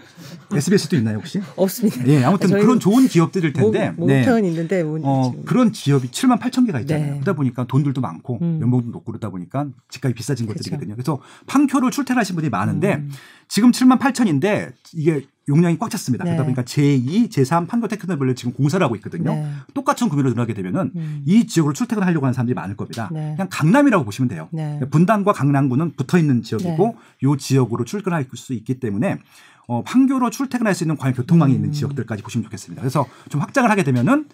SBS도 0.51 0.95
있나요 0.97 1.17
혹시? 1.17 1.41
없습니다. 1.55 2.05
예, 2.07 2.23
아무튼 2.23 2.49
그런 2.49 2.79
좋은 2.79 3.07
기업들일 3.07 3.53
텐데. 3.53 3.91
목, 3.91 4.09
목표는 4.09 4.45
있는데 4.45 4.83
뭐 4.83 4.99
어. 5.03 5.33
그런 5.45 5.71
기업이 5.71 6.09
7만 6.09 6.39
8천 6.39 6.65
개가 6.65 6.79
있잖아요. 6.81 7.05
네. 7.05 7.13
그러다 7.19 7.33
보니까 7.33 7.65
돈들도 7.65 8.01
많고 8.01 8.39
음. 8.41 8.59
연봉도 8.61 8.89
높고 8.89 9.11
그러다 9.11 9.29
보니까 9.29 9.67
집값이 9.89 10.15
비싸진 10.15 10.47
그쵸. 10.47 10.57
것들이거든요. 10.57 10.95
그래서 10.95 11.21
판교를 11.45 11.91
출퇴하신 11.91 12.35
분이 12.35 12.49
많은데 12.49 12.95
음. 12.95 13.11
지금 13.53 13.69
7만 13.69 13.99
8천인데 13.99 14.73
이게 14.93 15.27
용량이 15.47 15.77
꽉 15.77 15.91
찼습니다. 15.91 16.23
그러다 16.23 16.41
네. 16.41 16.45
보니까 16.45 16.63
제2, 16.63 17.29
제3 17.29 17.67
판교 17.67 17.87
테크노밸리 17.87 18.33
지금 18.33 18.51
공사를 18.51 18.83
하고 18.83 18.95
있거든요. 18.95 19.31
네. 19.31 19.47
똑같은 19.75 20.09
구매로 20.09 20.31
들어가게 20.31 20.55
되면은 20.55 20.91
음. 20.95 21.21
이 21.27 21.45
지역으로 21.45 21.73
출퇴근하려고 21.73 22.25
하는 22.25 22.33
사람들이 22.33 22.55
많을 22.55 22.75
겁니다. 22.75 23.11
네. 23.13 23.33
그냥 23.35 23.49
강남이라고 23.51 24.05
보시면 24.05 24.27
돼요. 24.27 24.49
네. 24.51 24.79
분당과 24.89 25.33
강남구는 25.33 25.93
붙어 25.95 26.17
있는 26.17 26.41
지역이고 26.41 26.95
이 27.21 27.35
지역으로 27.37 27.85
출근할 27.85 28.25
수 28.33 28.53
있기 28.53 28.79
때문에 28.79 29.19
어, 29.67 29.83
판교로 29.83 30.31
출퇴근할 30.31 30.73
수 30.73 30.83
있는 30.83 30.97
과연 30.97 31.13
교통망이 31.13 31.53
음. 31.53 31.57
있는 31.57 31.71
지역들까지 31.73 32.23
보시면 32.23 32.45
좋겠습니다. 32.45 32.81
그래서 32.81 33.05
좀 33.29 33.39
확장을 33.39 33.69
하게 33.69 33.83
되면은 33.83 34.29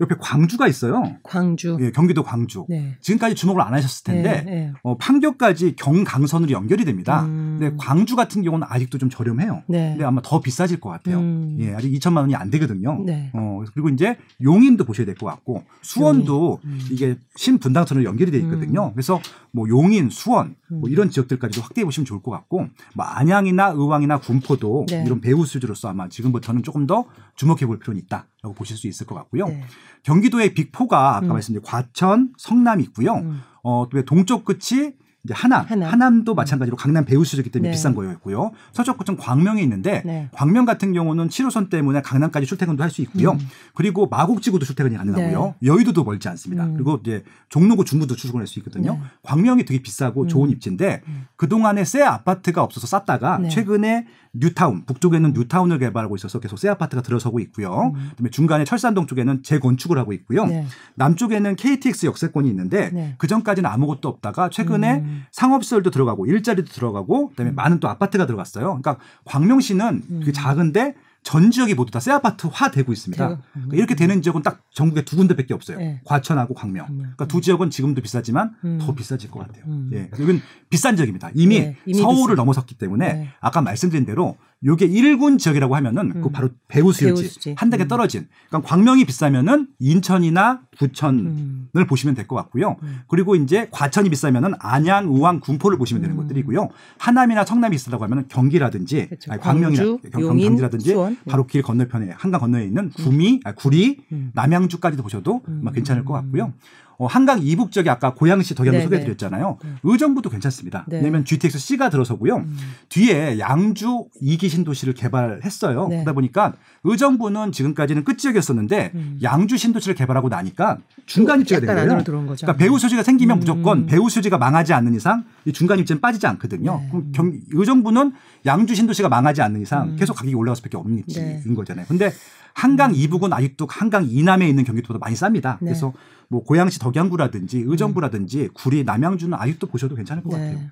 옆에 0.00 0.14
광주가 0.20 0.68
있어요. 0.68 1.02
광주. 1.24 1.76
예, 1.80 1.90
경기도 1.90 2.22
광주. 2.22 2.64
네. 2.68 2.96
지금까지 3.00 3.34
주목을 3.34 3.60
안 3.60 3.74
하셨을 3.74 4.04
텐데 4.04 4.42
네, 4.44 4.50
네. 4.50 4.72
어, 4.84 4.96
판교까지 4.96 5.74
경강선으로 5.74 6.52
연결이 6.52 6.84
됩니다. 6.84 7.24
음. 7.24 7.56
근데 7.58 7.76
광주 7.78 8.14
같은 8.14 8.42
경우는 8.42 8.64
아직도 8.70 8.98
좀 8.98 9.10
저렴해요. 9.10 9.64
네. 9.66 9.90
근데 9.90 10.04
아마 10.04 10.20
더 10.22 10.40
비싸질 10.40 10.78
것 10.78 10.88
같아요. 10.90 11.18
음. 11.18 11.56
예, 11.58 11.74
아직 11.74 11.90
2천만 11.92 12.18
원이 12.18 12.36
안 12.36 12.48
되거든요. 12.50 13.02
네. 13.04 13.30
어, 13.34 13.62
그리고 13.74 13.88
이제 13.88 14.16
용인도 14.40 14.84
보셔야 14.84 15.04
될 15.04 15.18
것 15.18 15.26
같고 15.26 15.64
수원도 15.82 16.60
음. 16.64 16.78
이게 16.92 17.18
신분당선으로 17.34 18.04
연결이 18.04 18.30
돼 18.30 18.38
있거든요. 18.38 18.92
그래서 18.92 19.20
뭐 19.50 19.68
용인, 19.68 20.10
수원 20.10 20.54
음. 20.70 20.80
뭐 20.80 20.88
이런 20.88 21.10
지역들까지도 21.10 21.60
확대해 21.60 21.84
보시면 21.84 22.04
좋을 22.04 22.22
것 22.22 22.30
같고 22.30 22.66
뭐 22.94 23.04
안양이나 23.04 23.70
의왕이나 23.70 24.18
군포도 24.20 24.86
네. 24.88 25.02
이런 25.04 25.20
배후 25.20 25.44
수지로서 25.44 25.88
아마 25.88 26.08
지금부터는 26.08 26.62
조금 26.62 26.86
더 26.86 27.06
주목해 27.34 27.66
볼 27.66 27.80
필요는 27.80 28.00
있다 28.02 28.26
라고 28.42 28.54
보실 28.54 28.76
수 28.76 28.86
있을 28.86 29.06
것 29.06 29.14
같고요. 29.16 29.46
네. 29.46 29.62
경기도의 30.04 30.54
빅포가 30.54 31.16
아까 31.16 31.26
음. 31.26 31.32
말씀드린 31.32 31.62
과천, 31.64 32.32
성남이 32.36 32.84
있고요. 32.84 33.14
음. 33.16 33.40
어, 33.64 33.86
또 33.90 34.02
동쪽 34.04 34.44
끝이 34.44 34.92
이제 35.24 35.34
하남, 35.34 35.66
하남. 35.68 36.24
도 36.24 36.34
마찬가지로 36.34 36.76
강남 36.76 37.04
배후 37.04 37.24
수지기 37.24 37.50
때문에 37.50 37.70
네. 37.70 37.72
비싼 37.72 37.92
거였고요. 37.96 38.52
서쪽 38.72 38.96
끝은 38.98 39.18
광명이 39.18 39.60
있는데 39.62 40.02
네. 40.06 40.28
광명 40.32 40.64
같은 40.64 40.92
경우는 40.92 41.28
7호선 41.28 41.68
때문에 41.68 42.00
강남까지 42.02 42.46
출퇴근도 42.46 42.82
할 42.84 42.90
수 42.90 43.02
있고요. 43.02 43.32
음. 43.32 43.38
그리고 43.74 44.06
마곡지구도 44.06 44.64
출퇴근이 44.64 44.96
가능하고요. 44.96 45.56
여의도도 45.64 46.04
멀지 46.04 46.28
않습니다. 46.28 46.64
음. 46.64 46.74
그리고 46.74 47.00
이제 47.02 47.24
종로구 47.48 47.84
중구도 47.84 48.14
출근할 48.14 48.46
수 48.46 48.60
있거든요. 48.60 48.92
네. 48.92 49.00
광명이 49.22 49.64
되게 49.64 49.82
비싸고 49.82 50.22
음. 50.22 50.28
좋은 50.28 50.50
입지인데 50.50 51.02
음. 51.08 51.26
그동안에 51.36 51.84
새 51.84 52.02
아파트가 52.02 52.62
없어서 52.62 52.86
쌌다가 52.86 53.38
네. 53.38 53.48
최근에 53.48 54.06
뉴타운 54.40 54.84
북쪽에는 54.84 55.32
뉴타운을 55.32 55.78
개발하고 55.78 56.16
있어서 56.16 56.40
계속 56.40 56.58
새 56.58 56.68
아파트가 56.68 57.02
들어서고 57.02 57.40
있고요. 57.40 57.92
음. 57.94 58.10
그다음에 58.10 58.30
중간에 58.30 58.64
철산동 58.64 59.06
쪽에는 59.06 59.42
재건축을 59.42 59.98
하고 59.98 60.12
있고요. 60.12 60.46
네. 60.46 60.66
남쪽에는 60.94 61.56
KTX 61.56 62.06
역세권이 62.06 62.48
있는데 62.48 62.90
네. 62.90 63.14
그 63.18 63.26
전까지는 63.26 63.68
아무것도 63.68 64.08
없다가 64.08 64.50
최근에 64.50 64.96
음. 64.96 65.24
상업시설도 65.32 65.90
들어가고 65.90 66.26
일자리도 66.26 66.72
들어가고 66.72 67.30
그다음에 67.30 67.52
많은 67.52 67.80
또 67.80 67.88
아파트가 67.88 68.26
들어갔어요. 68.26 68.66
그러니까 68.66 68.98
광명시는 69.24 70.02
음. 70.10 70.22
그 70.24 70.32
작은데 70.32 70.94
전 71.28 71.50
지역이 71.50 71.74
모두 71.74 71.90
다 71.92 71.98
새 72.00 72.10
아파트화 72.10 72.70
되고 72.70 72.90
있습니다. 72.90 73.40
그러니까 73.52 73.76
이렇게 73.76 73.94
되는 73.94 74.22
지역은 74.22 74.42
딱 74.42 74.62
전국에 74.72 75.04
두 75.04 75.16
군데밖에 75.16 75.52
없어요. 75.52 75.76
네. 75.76 76.00
과천하고 76.06 76.54
광명. 76.54 76.86
광명. 76.86 77.02
그러니까 77.02 77.26
두 77.26 77.42
지역은 77.42 77.68
지금도 77.68 78.00
비싸지만 78.00 78.54
음. 78.64 78.78
더 78.80 78.94
비싸질 78.94 79.30
것 79.30 79.40
같아요. 79.40 79.64
음. 79.66 79.90
예. 79.92 80.08
여기는 80.12 80.40
비싼 80.70 80.96
지역입니다. 80.96 81.30
이미, 81.34 81.60
네, 81.60 81.76
이미 81.84 81.98
서울을 81.98 82.34
비싸. 82.34 82.34
넘어섰기 82.36 82.76
때문에 82.76 83.12
네. 83.12 83.28
아까 83.40 83.60
말씀드린 83.60 84.06
대로 84.06 84.38
요게 84.64 84.88
1군 84.88 85.38
지역이라고 85.38 85.76
하면은 85.76 86.20
그 86.20 86.28
음. 86.28 86.32
바로 86.32 86.48
배우 86.66 86.92
수요지. 86.92 87.54
한 87.56 87.70
단계 87.70 87.84
음. 87.84 87.88
떨어진. 87.88 88.26
그러니까 88.48 88.68
광명이 88.68 89.04
비싸면은 89.04 89.68
인천이나 89.78 90.62
부천을 90.76 91.26
음. 91.26 91.68
보시면 91.88 92.16
될 92.16 92.26
것 92.26 92.34
같고요. 92.34 92.76
음. 92.82 92.98
그리고 93.06 93.36
이제 93.36 93.68
과천이 93.70 94.10
비싸면은 94.10 94.54
안양, 94.58 95.06
우왕, 95.14 95.38
군포를 95.40 95.78
보시면 95.78 96.02
되는 96.02 96.16
음. 96.16 96.22
것들이고요. 96.22 96.68
하남이나 96.98 97.44
성남이 97.44 97.76
비싸다고 97.76 98.02
하면은 98.04 98.24
경기라든지 98.28 99.06
그렇죠. 99.06 99.30
아니, 99.32 99.40
광명이나 99.40 99.82
광주, 99.82 100.10
경- 100.10 100.36
경기라든지 100.38 100.90
수원. 100.90 101.12
네. 101.14 101.30
바로 101.30 101.46
길 101.46 101.62
건너편에 101.62 102.10
한강 102.16 102.40
건너에 102.40 102.64
있는 102.64 102.90
구미, 102.90 103.40
아, 103.44 103.52
구리, 103.52 103.98
음. 104.10 104.32
남양주까지도 104.34 105.04
보셔도 105.04 105.42
음. 105.46 105.64
괜찮을 105.72 106.04
것 106.04 106.14
같고요. 106.14 106.52
어, 106.98 107.06
한강 107.06 107.40
이북 107.40 107.70
지역이 107.70 107.88
아까 107.88 108.12
고양시 108.12 108.56
덕양도 108.56 108.78
네, 108.78 108.84
소개해드렸잖아요. 108.84 109.58
네. 109.62 109.70
의정부도 109.84 110.30
괜찮습니다. 110.30 110.84
네. 110.88 110.96
왜냐하면 110.96 111.24
GTX 111.24 111.56
C가 111.56 111.90
들어서고요. 111.90 112.38
음. 112.38 112.56
뒤에 112.88 113.38
양주 113.38 114.06
이기 114.20 114.48
신도시를 114.48 114.94
개발했어요. 114.94 115.86
네. 115.86 115.96
그러다 115.98 116.12
보니까 116.12 116.54
의정부는 116.82 117.52
지금까지는 117.52 118.02
끝 118.02 118.18
지역이었었는데 118.18 118.90
음. 118.96 119.18
양주 119.22 119.56
신도시를 119.56 119.94
개발하고 119.94 120.28
나니까 120.28 120.78
중간 121.06 121.40
입지가 121.40 121.60
된 121.60 121.68
약간 121.68 121.86
거예요. 121.86 122.04
그러니까 122.04 122.56
배후 122.56 122.80
수지가 122.80 123.04
생기면 123.04 123.36
음. 123.36 123.40
무조건 123.40 123.86
배후 123.86 124.10
수지가 124.10 124.36
망하지 124.36 124.72
않는 124.72 124.94
이상 124.96 125.24
이 125.44 125.52
중간 125.52 125.78
입지는 125.78 126.00
빠지지 126.00 126.26
않거든요. 126.26 126.80
네. 126.80 126.88
그럼 126.90 127.12
경, 127.12 127.32
의정부는 127.52 128.12
양주 128.44 128.74
신도시가 128.74 129.08
망하지 129.08 129.40
않는 129.42 129.62
이상 129.62 129.90
음. 129.90 129.96
계속 129.96 130.14
가격이 130.14 130.34
올라갈 130.34 130.56
수밖에 130.56 130.76
없는 130.76 130.98
입지인 130.98 131.42
네. 131.46 131.54
거잖아요. 131.54 131.86
근데 131.86 132.10
한강 132.58 132.92
이북은 132.92 133.32
아직도 133.32 133.68
한강 133.70 134.04
이남에 134.10 134.48
있는 134.48 134.64
경기도보다 134.64 134.98
많이 134.98 135.14
쌉니다. 135.14 135.58
네. 135.60 135.66
그래서 135.66 135.92
뭐 136.26 136.42
고양시 136.42 136.80
덕양구라든지 136.80 137.62
의정부라든지 137.64 138.48
구리 138.52 138.82
남양주는 138.82 139.32
아직도 139.38 139.68
보셔도 139.68 139.94
괜찮을 139.94 140.24
것 140.24 140.30
같아요. 140.30 140.58
네. 140.58 140.68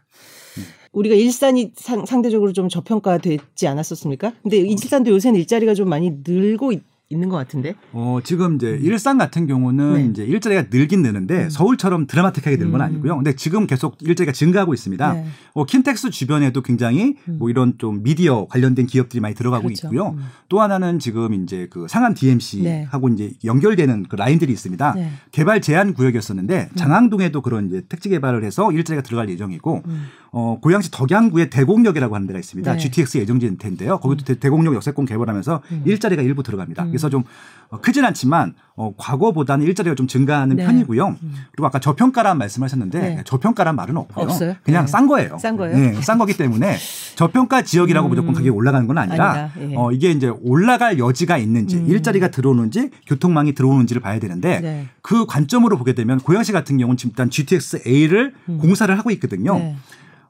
우리가 0.91 1.15
일산이 1.15 1.73
상, 1.77 2.05
상대적으로 2.05 2.53
좀 2.53 2.69
저평가됐지 2.69 3.69
않았었습니까? 3.69 4.33
근데 4.43 4.57
일산도 4.57 5.13
요새는 5.13 5.39
일자리가 5.39 5.75
좀 5.75 5.89
많이 5.89 6.11
늘고 6.27 6.73
있, 6.73 6.83
있는 7.09 7.29
것 7.29 7.37
같은데. 7.37 7.75
어, 7.93 8.19
지금 8.25 8.57
이제 8.57 8.77
일산 8.83 9.17
같은 9.17 9.47
경우는 9.47 9.95
네. 9.95 10.05
이제 10.07 10.25
일자리가 10.25 10.65
늘긴 10.71 11.03
느는데 11.03 11.45
음. 11.45 11.51
서울처럼 11.51 12.07
드라마틱하게 12.09 12.57
늘건 12.57 12.81
음. 12.81 12.85
아니고요. 12.85 13.15
근데 13.17 13.37
지금 13.37 13.69
계속 13.69 13.97
일자리가 14.01 14.33
증가하고 14.33 14.75
있습니다. 14.75 15.13
네. 15.13 15.27
어, 15.55 15.65
킨텍스 15.65 16.11
주변에도 16.11 16.63
굉장히 16.63 17.15
음. 17.29 17.37
뭐 17.39 17.49
이런 17.49 17.75
좀 17.79 18.03
미디어 18.03 18.47
관련된 18.49 18.87
기업들이 18.87 19.21
많이 19.21 19.37
들어가고 19.37 19.65
그렇죠. 19.69 19.87
있고요. 19.87 20.15
음. 20.19 20.25
또 20.49 20.61
하나는 20.61 20.99
지금 20.99 21.33
이제 21.35 21.69
그 21.71 21.87
상암 21.89 22.15
DMC하고 22.15 23.09
이제 23.11 23.33
연결되는 23.45 24.07
그 24.09 24.17
라인들이 24.17 24.53
있습니다. 24.53 24.95
네. 24.95 25.11
개발 25.31 25.61
제한 25.61 25.95
구역이었었는데 25.95 26.71
장항동에도 26.75 27.41
그런 27.41 27.69
이제 27.69 27.83
택지 27.89 28.09
개발을 28.09 28.43
해서 28.43 28.73
일자리가 28.73 29.03
들어갈 29.05 29.29
예정이고 29.31 29.83
음. 29.87 30.07
어, 30.33 30.59
고양시 30.61 30.91
덕양구에 30.91 31.51
대곡역이라고 31.51 32.15
하는 32.15 32.27
데가 32.27 32.39
있습니다. 32.41 32.73
네. 32.73 32.79
GTX 32.79 33.19
예정지인 33.19 33.59
텐데요. 33.59 33.99
거기도 34.01 34.25
대- 34.25 34.39
대곡역 34.39 34.75
역세권 34.75 35.07
개발하면서 35.07 35.63
음. 35.71 35.83
일자리가 35.87 36.21
일부 36.23 36.43
들어갑니다. 36.43 36.87
음. 36.97 36.99
그래서 36.99 37.11
좀 37.11 37.25
어, 37.69 37.81
크진 37.81 38.05
않지만 38.05 38.55
어, 38.77 38.93
과거보다는 38.97 39.67
일자리가 39.67 39.95
좀 39.97 40.07
증가하는 40.07 40.57
네. 40.57 40.65
편이고요. 40.65 41.17
음. 41.21 41.35
그리고 41.51 41.67
아까 41.67 41.79
저평가란 41.79 42.39
말씀하셨는데 42.39 43.01
네. 43.01 43.23
저평가란 43.25 43.75
말은 43.75 43.97
없고요. 43.97 44.25
없어요? 44.27 44.55
그냥 44.63 44.85
네. 44.85 44.91
싼 44.91 45.07
거예요. 45.07 45.39
싼 45.39 45.57
거예요? 45.57 45.77
네, 45.77 46.01
싼 46.03 46.19
거기 46.19 46.37
때문에 46.37 46.77
저평가 47.17 47.63
지역이라고 47.63 48.09
음. 48.09 48.11
무조건 48.11 48.35
가격이 48.35 48.51
올라가는 48.51 48.87
건 48.87 48.99
아니라 48.99 49.31
아니다. 49.31 49.61
예. 49.61 49.75
어, 49.77 49.91
이게 49.93 50.11
이제 50.11 50.31
올라갈 50.43 50.99
여지가 50.99 51.39
있는지 51.39 51.79
음. 51.79 51.87
일자리가 51.89 52.29
들어오는지 52.29 52.91
교통망이 53.07 53.55
들어오는지를 53.55 54.01
봐야 54.01 54.19
되는데 54.21 54.61
네. 54.61 54.87
그 55.03 55.27
관점으로 55.27 55.77
보게 55.77 55.95
되면 55.95 56.19
고양시 56.19 56.53
같은 56.53 56.79
경우는 56.79 56.97
지금 56.97 57.11
일단 57.11 57.31
GTX 57.31 57.83
A를 57.87 58.35
음. 58.49 58.59
공사를 58.59 58.97
하고 58.97 59.11
있거든요. 59.13 59.75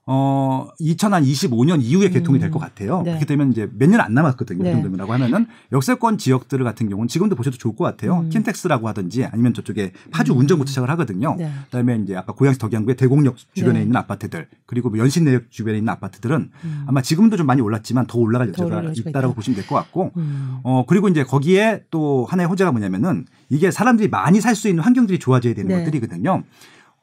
네. 0.09 0.13
어, 0.13 0.69
2025년 0.81 1.83
이후에 1.83 2.11
개통이 2.11 2.39
될것 2.39 2.63
같아요. 2.63 2.99
네. 3.03 3.11
그렇게 3.11 3.27
되면 3.27 3.51
이제 3.51 3.69
몇 3.77 3.91
년 3.91 4.01
안 4.01 4.15
남았거든요. 4.15 4.63
네. 4.63 4.75
그 4.77 4.83
정도라고 4.83 5.13
하면은 5.15 5.47
역세권 5.73 6.19
지역들 6.19 6.63
같은 6.63 6.89
경우는 6.89 7.09
지금도 7.09 7.35
보셔도 7.35 7.57
좋을 7.57 7.75
것 7.75 7.83
같아요. 7.85 8.21
음. 8.21 8.29
킨텍스라고 8.31 8.87
하든지 8.89 9.25
아니면 9.25 9.53
저쪽에 9.53 9.93
파주 10.13 10.33
운정부터 10.35 10.69
시작을 10.69 10.89
하거든요. 10.91 11.35
네. 11.37 11.51
그다음에 11.67 11.97
이제 12.05 12.15
아까 12.17 12.33
고양시 12.33 12.59
덕양구의 12.61 12.97
대곡역 12.97 13.37
주변에 13.55 13.79
네. 13.81 13.83
있는 13.83 13.97
아파트들 13.97 14.47
그리고 14.67 14.91
뭐 14.91 14.99
연신내역 14.99 15.51
주변에 15.51 15.79
있는 15.79 15.89
아파트들은 15.93 16.51
음. 16.65 16.85
아마 16.87 17.03
지금도 17.03 17.37
좀 17.37 17.47
많이 17.47 17.61
올랐지만 17.61 18.07
더 18.07 18.19
올라갈 18.19 18.47
더 18.49 18.51
여지가 18.53 18.67
올라갈 18.67 18.85
여지가 18.91 19.11
있다라고 19.11 19.33
있다. 19.33 19.35
보시면 19.37 19.57
될 19.57 19.67
것 19.67 19.75
같고 19.75 20.13
음. 20.17 20.59
어, 20.63 20.85
그리고 20.87 21.09
이제 21.09 21.25
거기에 21.25 21.83
또 21.91 22.27
하나의 22.31 22.49
호재가 22.49 22.71
뭐냐면은 22.71 23.27
이게 23.51 23.71
사람들이 23.73 24.09
많이 24.09 24.41
살 24.41 24.55
수 24.55 24.69
있는 24.69 24.83
환경들이 24.85 25.19
좋아져야 25.19 25.55
되는 25.55 25.69
네. 25.69 25.85
것들이거든요. 25.85 26.43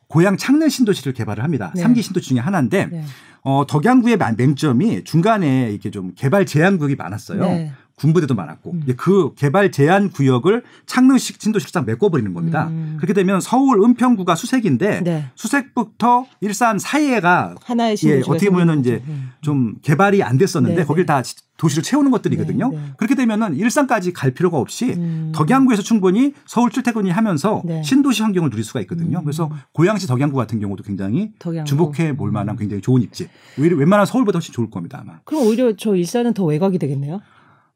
고향 0.07 0.37
창릉 0.37 0.69
신도시를 0.69 1.13
개발을 1.13 1.43
합니다. 1.43 1.71
네. 1.75 1.81
삼 1.81 1.93
3기 1.93 2.01
신도시 2.01 2.29
중에 2.29 2.39
하나인데 2.39 2.85
네. 2.87 3.03
어, 3.43 3.65
덕양구의 3.67 4.17
만- 4.17 4.35
맹점이 4.37 5.03
중간에 5.03 5.69
이렇게 5.71 5.91
좀 5.91 6.13
개발 6.15 6.45
제한 6.45 6.77
구역이 6.77 6.95
많았어요. 6.95 7.41
네. 7.41 7.71
군부대도 8.03 8.35
많았고 8.35 8.71
음. 8.71 8.83
그 8.97 9.33
개발 9.35 9.71
제한 9.71 10.09
구역을 10.09 10.63
창릉식 10.85 11.39
딱 11.73 11.85
메꿔버리는 11.85 12.33
겁니다. 12.33 12.67
음. 12.67 12.95
그렇게 12.97 13.13
되면 13.13 13.39
서울 13.39 13.81
은평구가 13.81 14.35
수색인데 14.35 15.01
네. 15.01 15.25
수색부터 15.35 16.25
일산 16.41 16.77
사이에가 16.77 17.55
하나의 17.63 17.95
예, 18.03 18.19
어떻게 18.19 18.49
보면은 18.49 18.81
이제. 18.81 19.01
음. 19.07 19.33
좀 19.43 19.75
개발이 19.81 20.23
안 20.23 20.37
됐었는데 20.37 20.77
네, 20.77 20.85
거길 20.85 21.03
네. 21.03 21.05
다 21.05 21.21
도시로 21.57 21.83
채우는 21.83 22.09
것들이거든요. 22.11 22.69
네, 22.69 22.77
네. 22.77 22.83
그렇게 22.97 23.13
되면은 23.13 23.55
일산까지 23.55 24.11
갈 24.11 24.31
필요가 24.31 24.57
없이 24.57 24.93
음. 24.97 25.31
덕양구에서 25.35 25.83
충분히 25.83 26.33
서울 26.45 26.71
출퇴근이 26.71 27.11
하면서 27.11 27.61
네. 27.63 27.83
신도시 27.83 28.23
환경을 28.23 28.49
누릴 28.49 28.63
수가 28.63 28.79
있거든요. 28.81 29.19
음. 29.19 29.23
그래서 29.23 29.51
고양시 29.73 30.07
덕양구 30.07 30.35
같은 30.35 30.59
경우도 30.59 30.83
굉장히 30.83 31.31
덕양구. 31.37 31.69
주목해 31.69 32.15
볼 32.15 32.31
만한 32.31 32.57
굉장히 32.57 32.81
좋은 32.81 33.01
입지. 33.01 33.27
오히려 33.59 33.77
웬만한 33.77 34.05
서울보다 34.05 34.37
훨씬 34.37 34.53
좋을 34.53 34.71
겁니다 34.71 34.99
아마. 35.01 35.19
그럼 35.25 35.45
오히려 35.45 35.75
저 35.75 35.95
일산은 35.95 36.33
더 36.33 36.45
외곽이 36.45 36.79
되겠네요. 36.79 37.21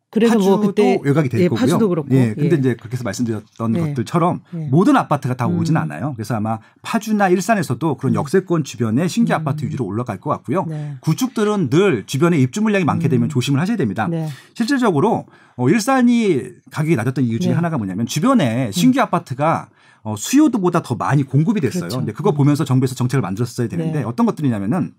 그래서 0.09 0.35
파주도 0.35 0.57
뭐 0.57 0.67
그때 0.67 0.99
외곽이 1.03 1.27
될 1.27 1.41
예, 1.41 1.47
거고요. 1.49 1.59
파주도 1.59 1.89
그렇고. 1.89 2.07
예, 2.11 2.33
근데 2.33 2.55
예. 2.55 2.59
이제 2.59 2.75
그렇게 2.75 2.93
해서 2.93 3.03
말씀드렸던 3.03 3.71
네. 3.73 3.79
것들처럼 3.79 4.41
네. 4.51 4.67
모든 4.71 4.95
아파트가 4.95 5.35
다 5.35 5.47
음. 5.47 5.59
오진 5.59 5.75
않아요. 5.75 6.13
그래서 6.15 6.35
아마 6.35 6.59
파주나 6.81 7.27
일산에서도 7.27 7.97
그런 7.97 8.15
역세권 8.15 8.63
주변에 8.63 9.09
신규 9.09 9.33
음. 9.33 9.35
아파트 9.35 9.65
위주로 9.65 9.85
올라갈 9.85 10.19
것 10.19 10.29
같고요. 10.29 10.65
네. 10.65 10.95
구축들은 11.01 11.69
늘 11.69 12.05
주변에 12.05 12.37
입주 12.37 12.61
물량이 12.61 12.85
많게 12.85 13.09
되면 13.09 13.27
음. 13.27 13.29
조심을 13.29 13.59
하셔야 13.59 13.75
됩니다. 13.75 14.07
네. 14.07 14.29
실질적으로 14.53 15.25
어, 15.57 15.69
일산이 15.69 16.43
가격이 16.71 16.95
낮았던 16.95 17.25
이유 17.25 17.39
중에 17.39 17.51
네. 17.51 17.55
하나가 17.55 17.77
뭐냐면 17.77 18.05
주변에 18.05 18.71
신규 18.71 19.01
아파트가 19.01 19.69
어, 20.03 20.15
수요도보다 20.15 20.83
더 20.83 20.95
많이 20.95 21.23
공급이 21.23 21.59
됐어요. 21.59 21.81
그렇죠. 21.81 21.97
근데 21.97 22.13
그거 22.13 22.31
보면서 22.31 22.63
정부에서 22.63 22.95
정책을 22.95 23.21
만들었어야 23.21 23.67
되는데 23.67 23.99
네. 23.99 24.05
어떤 24.05 24.25
것들이냐면은 24.25 24.93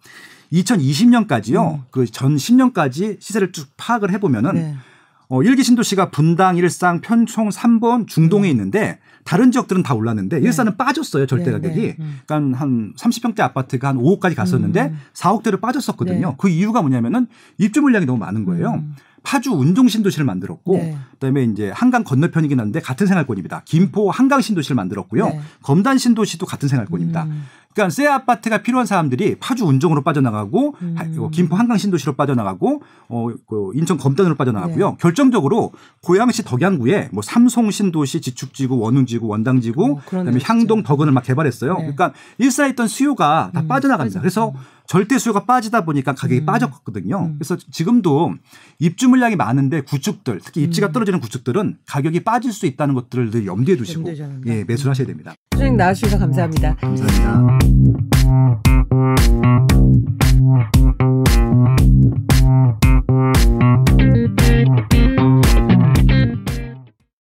2020년까지요. 0.53 1.75
음. 1.77 1.83
그전 1.90 2.37
10년까지 2.37 3.18
시세를 3.21 3.53
쭉 3.53 3.68
파악을 3.79 4.12
해보면은 4.12 4.55
네. 4.55 4.75
어, 5.31 5.43
일기 5.43 5.62
신도시가 5.62 6.11
분당, 6.11 6.57
일상, 6.57 7.01
편총, 7.01 7.51
3번, 7.51 8.07
중동에 8.07 8.49
있는데 8.51 8.99
다른 9.25 9.51
지역들은 9.53 9.83
다 9.83 9.95
올랐는데 9.95 10.41
네. 10.41 10.47
일산은 10.47 10.79
빠졌어요 10.79 11.27
절대 11.27 11.47
네, 11.47 11.53
가격이. 11.53 11.81
네. 11.81 11.97
음. 11.99 12.21
그러니까 12.27 12.59
한 12.59 12.95
30평대 12.97 13.41
아파트가 13.41 13.88
한 13.88 13.99
5억까지 13.99 14.35
갔었는데 14.35 14.83
음. 14.85 14.99
4억대로 15.12 15.61
빠졌었거든요. 15.61 16.29
네. 16.31 16.35
그 16.38 16.49
이유가 16.49 16.81
뭐냐면은 16.81 17.27
입주 17.59 17.83
물량이 17.83 18.07
너무 18.07 18.19
많은 18.19 18.47
거예요. 18.47 18.71
음. 18.71 18.95
파주 19.23 19.51
운동 19.53 19.89
신도시를 19.89 20.25
만들었고 20.25 20.75
네. 20.77 20.97
그다음에 21.13 21.45
이제 21.45 21.71
한강 21.75 22.05
건너편이긴 22.05 22.61
한데 22.61 22.81
같은 22.81 23.07
생활권입니다. 23.07 23.63
김포 23.65 24.11
한강 24.11 24.41
신도시를 24.41 24.75
만들었고요. 24.77 25.27
네. 25.29 25.41
검단 25.63 25.99
신도시도 25.99 26.47
같은 26.47 26.69
생활권입니다. 26.69 27.25
음. 27.25 27.45
그러니까 27.75 27.91
새 27.95 28.07
아파트가 28.09 28.59
필요한 28.63 28.87
사람들이 28.87 29.37
파주 29.39 29.65
운정으로 29.65 30.03
빠져나가고 30.03 30.75
음. 30.83 30.95
하- 30.97 31.05
어, 31.25 31.29
김포 31.31 31.55
한강 31.55 31.79
신도시로 31.79 32.15
빠져나가고 32.15 32.83
어, 33.09 33.29
그 33.47 33.71
인천 33.75 33.99
검단으로 33.99 34.35
빠져나가고요. 34.35 34.91
네. 34.91 34.97
결정적으로 34.99 35.73
고양시 36.03 36.43
덕양구에 36.45 37.11
뭐 37.13 37.23
삼송 37.23 37.71
신도시, 37.71 38.21
지축지구, 38.21 38.79
원흥지구, 38.79 39.27
원당지구, 39.29 39.85
어, 39.93 40.01
그다음에 40.07 40.39
향동. 40.43 40.83
덕은을 40.83 41.13
막 41.13 41.23
개발했어요. 41.25 41.73
네. 41.75 41.79
그러니까 41.81 42.13
일사에 42.39 42.71
있던 42.71 42.89
수요가 42.89 43.51
다 43.55 43.61
음, 43.61 43.69
빠져나갑니다. 43.69 44.21
그래서 44.21 44.53
빠져. 44.53 44.59
절대 44.88 45.18
수요가 45.18 45.44
빠지다 45.44 45.85
보니까 45.85 46.14
가격이 46.14 46.40
음. 46.40 46.46
빠졌거든요. 46.46 47.27
음. 47.27 47.35
그래서 47.38 47.57
지금도 47.70 48.35
입주 48.79 49.09
물량이 49.09 49.37
많은데 49.37 49.83
구축들, 49.83 50.40
특히 50.42 50.62
입지가 50.62 50.88
음. 50.88 50.92
떨어지는 50.92 51.20
구축들은 51.20 51.77
가격이 51.87 52.24
빠질 52.24 52.53
수 52.53 52.64
있다는 52.66 52.94
것들을 52.94 53.31
늘 53.31 53.46
염두에 53.46 53.77
두시고. 53.77 54.11
예, 54.46 54.64
매수를 54.64 54.90
하셔야 54.90 55.07
됩니다. 55.07 55.35
소장님 55.53 55.77
나와주셔서 55.77 56.18
감사합니다. 56.18 56.74
감사합니다. 56.77 57.59